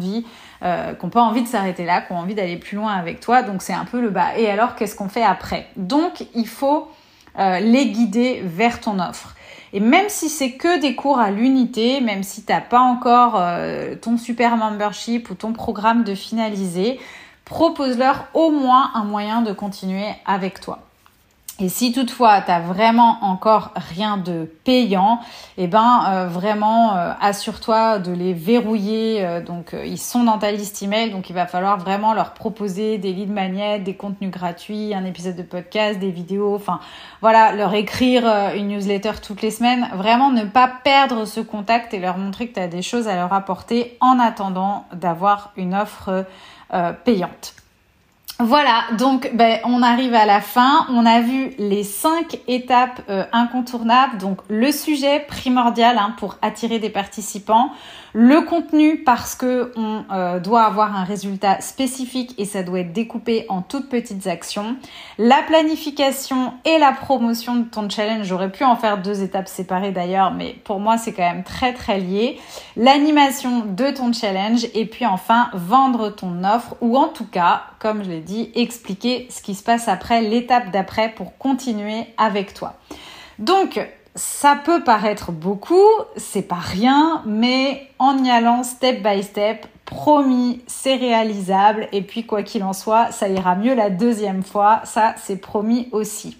euh, 0.63 0.93
qui 0.93 1.05
n'ont 1.05 1.09
pas 1.09 1.21
envie 1.21 1.41
de 1.41 1.47
s'arrêter 1.47 1.85
là, 1.85 2.01
qui 2.01 2.13
ont 2.13 2.17
envie 2.17 2.35
d'aller 2.35 2.57
plus 2.57 2.75
loin 2.75 2.93
avec 2.93 3.19
toi. 3.19 3.41
Donc 3.41 3.61
c'est 3.61 3.73
un 3.73 3.85
peu 3.85 4.01
le 4.01 4.09
bas. 4.09 4.37
Et 4.37 4.49
alors, 4.49 4.75
qu'est-ce 4.75 4.95
qu'on 4.95 5.09
fait 5.09 5.23
après? 5.23 5.67
Donc 5.75 6.25
il 6.35 6.47
faut 6.47 6.89
euh, 7.39 7.59
les 7.59 7.89
guider 7.89 8.41
vers 8.43 8.79
ton 8.79 8.99
offre. 8.99 9.35
Et 9.75 9.81
même 9.81 10.07
si 10.07 10.29
c'est 10.29 10.53
que 10.53 10.79
des 10.79 10.95
cours 10.95 11.19
à 11.19 11.31
l'unité, 11.31 11.99
même 11.99 12.23
si 12.23 12.45
tu 12.45 12.53
n'as 12.53 12.61
pas 12.61 12.79
encore 12.79 13.33
euh, 13.35 13.93
ton 13.95 14.17
super 14.17 14.55
membership 14.55 15.29
ou 15.29 15.35
ton 15.35 15.51
programme 15.51 16.05
de 16.05 16.15
finaliser, 16.15 16.97
propose-leur 17.43 18.29
au 18.33 18.51
moins 18.51 18.91
un 18.93 19.03
moyen 19.03 19.41
de 19.41 19.51
continuer 19.51 20.07
avec 20.25 20.61
toi. 20.61 20.79
Et 21.61 21.69
si 21.69 21.93
toutefois 21.93 22.41
tu 22.41 22.51
vraiment 22.67 23.17
encore 23.21 23.71
rien 23.75 24.17
de 24.17 24.51
payant, 24.65 25.21
eh 25.57 25.67
ben 25.67 26.03
euh, 26.09 26.27
vraiment 26.27 26.97
euh, 26.97 27.13
assure-toi 27.21 27.99
de 27.99 28.11
les 28.11 28.33
verrouiller. 28.33 29.25
Euh, 29.25 29.41
donc 29.41 29.73
ils 29.85 29.97
sont 29.97 30.25
dans 30.25 30.37
ta 30.37 30.51
liste 30.51 30.83
email, 30.83 31.11
donc 31.11 31.29
il 31.29 31.33
va 31.33 31.47
falloir 31.47 31.77
vraiment 31.77 32.13
leur 32.13 32.33
proposer 32.33 32.97
des 32.97 33.13
leads 33.13 33.31
magnets, 33.31 33.79
des 33.79 33.95
contenus 33.95 34.31
gratuits, 34.31 34.93
un 34.93 35.05
épisode 35.05 35.37
de 35.37 35.43
podcast, 35.43 35.97
des 35.97 36.11
vidéos, 36.11 36.55
enfin 36.55 36.81
voilà, 37.21 37.53
leur 37.53 37.73
écrire 37.73 38.25
une 38.53 38.67
newsletter 38.67 39.13
toutes 39.25 39.41
les 39.41 39.51
semaines. 39.51 39.87
Vraiment 39.93 40.31
ne 40.31 40.43
pas 40.43 40.69
perdre 40.83 41.23
ce 41.23 41.39
contact 41.39 41.93
et 41.93 41.99
leur 41.99 42.17
montrer 42.17 42.49
que 42.49 42.55
tu 42.55 42.59
as 42.59 42.67
des 42.67 42.81
choses 42.81 43.07
à 43.07 43.15
leur 43.15 43.31
apporter 43.31 43.97
en 44.01 44.19
attendant 44.19 44.87
d'avoir 44.91 45.53
une 45.55 45.73
offre 45.73 46.25
payante. 47.05 47.53
Voilà, 48.39 48.83
donc 48.97 49.31
ben, 49.33 49.59
on 49.63 49.81
arrive 49.81 50.13
à 50.13 50.25
la 50.25 50.41
fin. 50.41 50.85
On 50.89 51.05
a 51.05 51.21
vu 51.21 51.53
les 51.57 51.85
cinq 51.85 52.39
étapes 52.49 53.01
euh, 53.09 53.23
incontournables. 53.31 54.17
Donc 54.17 54.39
le 54.49 54.73
sujet 54.73 55.21
primordial 55.21 55.97
hein, 55.97 56.13
pour 56.17 56.35
attirer 56.41 56.79
des 56.79 56.89
participants, 56.89 57.71
le 58.17 58.41
contenu 58.41 59.03
parce 59.03 59.35
que 59.35 59.71
on 59.75 60.03
euh, 60.11 60.39
doit 60.39 60.63
avoir 60.63 60.95
un 60.95 61.03
résultat 61.03 61.59
spécifique 61.59 62.33
et 62.37 62.45
ça 62.45 62.63
doit 62.63 62.79
être 62.79 62.93
découpé 62.93 63.45
en 63.47 63.61
toutes 63.61 63.89
petites 63.89 64.27
actions. 64.27 64.77
La 65.17 65.41
planification 65.43 66.53
et 66.63 66.77
la 66.77 66.93
promotion 66.93 67.55
de 67.55 67.63
ton 67.63 67.89
challenge, 67.89 68.25
j'aurais 68.25 68.51
pu 68.51 68.63
en 68.63 68.77
faire 68.77 69.01
deux 69.01 69.21
étapes 69.21 69.49
séparées 69.49 69.91
d'ailleurs, 69.91 70.31
mais 70.31 70.55
pour 70.63 70.79
moi 70.79 70.97
c'est 70.97 71.11
quand 71.11 71.29
même 71.29 71.43
très 71.43 71.73
très 71.73 71.99
lié. 71.99 72.39
L'animation 72.77 73.65
de 73.65 73.91
ton 73.91 74.13
challenge 74.13 74.65
et 74.73 74.85
puis 74.85 75.05
enfin 75.05 75.49
vendre 75.53 76.09
ton 76.09 76.43
offre 76.45 76.75
ou 76.79 76.97
en 76.97 77.09
tout 77.09 77.27
cas, 77.27 77.63
comme 77.79 78.01
je 78.03 78.09
l'ai 78.09 78.21
dit, 78.25 78.51
expliquer 78.55 79.27
ce 79.29 79.41
qui 79.41 79.55
se 79.55 79.63
passe 79.63 79.87
après, 79.87 80.21
l'étape 80.21 80.71
d'après 80.71 81.09
pour 81.09 81.37
continuer 81.37 82.05
avec 82.17 82.53
toi. 82.53 82.73
Donc, 83.39 83.79
ça 84.15 84.55
peut 84.55 84.83
paraître 84.83 85.31
beaucoup, 85.31 85.89
c'est 86.15 86.47
pas 86.47 86.55
rien, 86.55 87.21
mais 87.25 87.89
en 87.99 88.23
y 88.23 88.29
allant 88.29 88.63
step 88.63 89.03
by 89.03 89.23
step, 89.23 89.67
promis, 89.85 90.61
c'est 90.67 90.95
réalisable. 90.95 91.87
Et 91.91 92.01
puis, 92.01 92.25
quoi 92.25 92.43
qu'il 92.43 92.63
en 92.63 92.73
soit, 92.73 93.11
ça 93.11 93.27
ira 93.27 93.55
mieux 93.55 93.75
la 93.75 93.89
deuxième 93.89 94.43
fois. 94.43 94.81
Ça, 94.85 95.15
c'est 95.17 95.37
promis 95.37 95.89
aussi. 95.91 96.37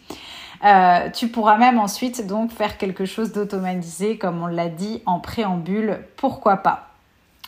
Euh, 0.63 1.09
tu 1.11 1.27
pourras 1.27 1.57
même 1.57 1.77
ensuite 1.77 2.25
donc 2.25 2.51
faire 2.51 2.77
quelque 2.77 3.05
chose 3.05 3.33
d'automatisé, 3.33 4.17
comme 4.17 4.41
on 4.41 4.47
l'a 4.47 4.69
dit 4.69 5.03
en 5.05 5.19
préambule, 5.19 5.99
pourquoi 6.15 6.57
pas. 6.57 6.84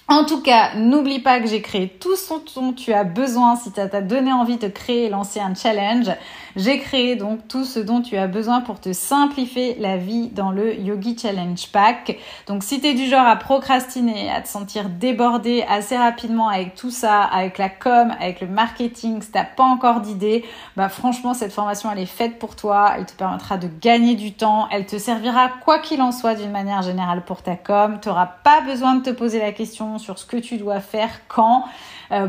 En 0.09 0.23
tout 0.23 0.41
cas, 0.41 0.73
n'oublie 0.75 1.19
pas 1.19 1.41
que 1.41 1.47
j'ai 1.47 1.61
créé 1.61 1.89
tout 1.89 2.15
ce 2.15 2.33
dont 2.55 2.71
tu 2.71 2.93
as 2.93 3.03
besoin 3.03 3.57
si 3.57 3.71
ça 3.71 3.87
t'a 3.89 4.01
donné 4.01 4.31
envie 4.31 4.55
de 4.55 4.69
créer 4.69 5.05
et 5.05 5.09
lancer 5.09 5.41
un 5.41 5.53
challenge. 5.53 6.09
J'ai 6.57 6.79
créé 6.79 7.15
donc 7.15 7.47
tout 7.47 7.65
ce 7.65 7.79
dont 7.79 8.01
tu 8.01 8.17
as 8.17 8.25
besoin 8.25 8.61
pour 8.61 8.79
te 8.79 8.91
simplifier 8.91 9.77
la 9.79 9.95
vie 9.95 10.29
dans 10.29 10.49
le 10.49 10.73
Yogi 10.73 11.15
Challenge 11.15 11.67
Pack. 11.71 12.17
Donc 12.47 12.63
si 12.63 12.81
tu 12.81 12.87
es 12.87 12.93
du 12.95 13.05
genre 13.05 13.27
à 13.27 13.35
procrastiner, 13.35 14.31
à 14.31 14.41
te 14.41 14.47
sentir 14.47 14.89
débordé 14.89 15.63
assez 15.69 15.95
rapidement 15.95 16.49
avec 16.49 16.73
tout 16.73 16.89
ça, 16.89 17.21
avec 17.21 17.59
la 17.59 17.69
com, 17.69 18.11
avec 18.19 18.41
le 18.41 18.47
marketing, 18.47 19.21
si 19.21 19.29
t'as 19.29 19.43
pas 19.43 19.65
encore 19.65 20.01
d'idée, 20.01 20.43
bah 20.75 20.89
franchement 20.89 21.35
cette 21.35 21.53
formation 21.53 21.91
elle 21.91 21.99
est 21.99 22.07
faite 22.07 22.39
pour 22.39 22.55
toi, 22.55 22.93
elle 22.97 23.05
te 23.05 23.13
permettra 23.13 23.57
de 23.57 23.69
gagner 23.79 24.15
du 24.15 24.33
temps, 24.33 24.67
elle 24.71 24.87
te 24.87 24.97
servira 24.97 25.49
quoi 25.63 25.77
qu'il 25.77 26.01
en 26.01 26.11
soit 26.11 26.33
d'une 26.33 26.49
manière 26.49 26.81
générale 26.81 27.23
pour 27.23 27.43
ta 27.43 27.55
com, 27.55 27.99
tu 28.01 28.09
n'auras 28.09 28.31
pas 28.43 28.61
besoin 28.61 28.95
de 28.95 29.03
te 29.03 29.11
poser 29.11 29.37
la 29.37 29.51
question 29.51 29.99
sur 29.99 30.17
ce 30.17 30.25
que 30.25 30.37
tu 30.37 30.57
dois 30.57 30.79
faire 30.79 31.11
quand 31.27 31.65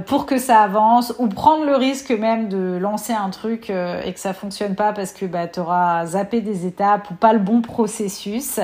pour 0.06 0.26
que 0.26 0.38
ça 0.38 0.60
avance 0.60 1.14
ou 1.18 1.28
prendre 1.28 1.64
le 1.64 1.76
risque 1.76 2.10
même 2.10 2.48
de 2.48 2.78
lancer 2.80 3.12
un 3.12 3.30
truc 3.30 3.70
euh, 3.70 4.02
et 4.04 4.12
que 4.12 4.20
ça 4.20 4.34
fonctionne 4.34 4.74
pas 4.74 4.92
parce 4.92 5.12
que 5.12 5.26
bah, 5.26 5.46
tu 5.46 5.60
auras 5.60 6.06
zappé 6.06 6.40
des 6.40 6.66
étapes 6.66 7.10
ou 7.10 7.14
pas 7.14 7.32
le 7.32 7.38
bon 7.38 7.62
processus. 7.62 8.60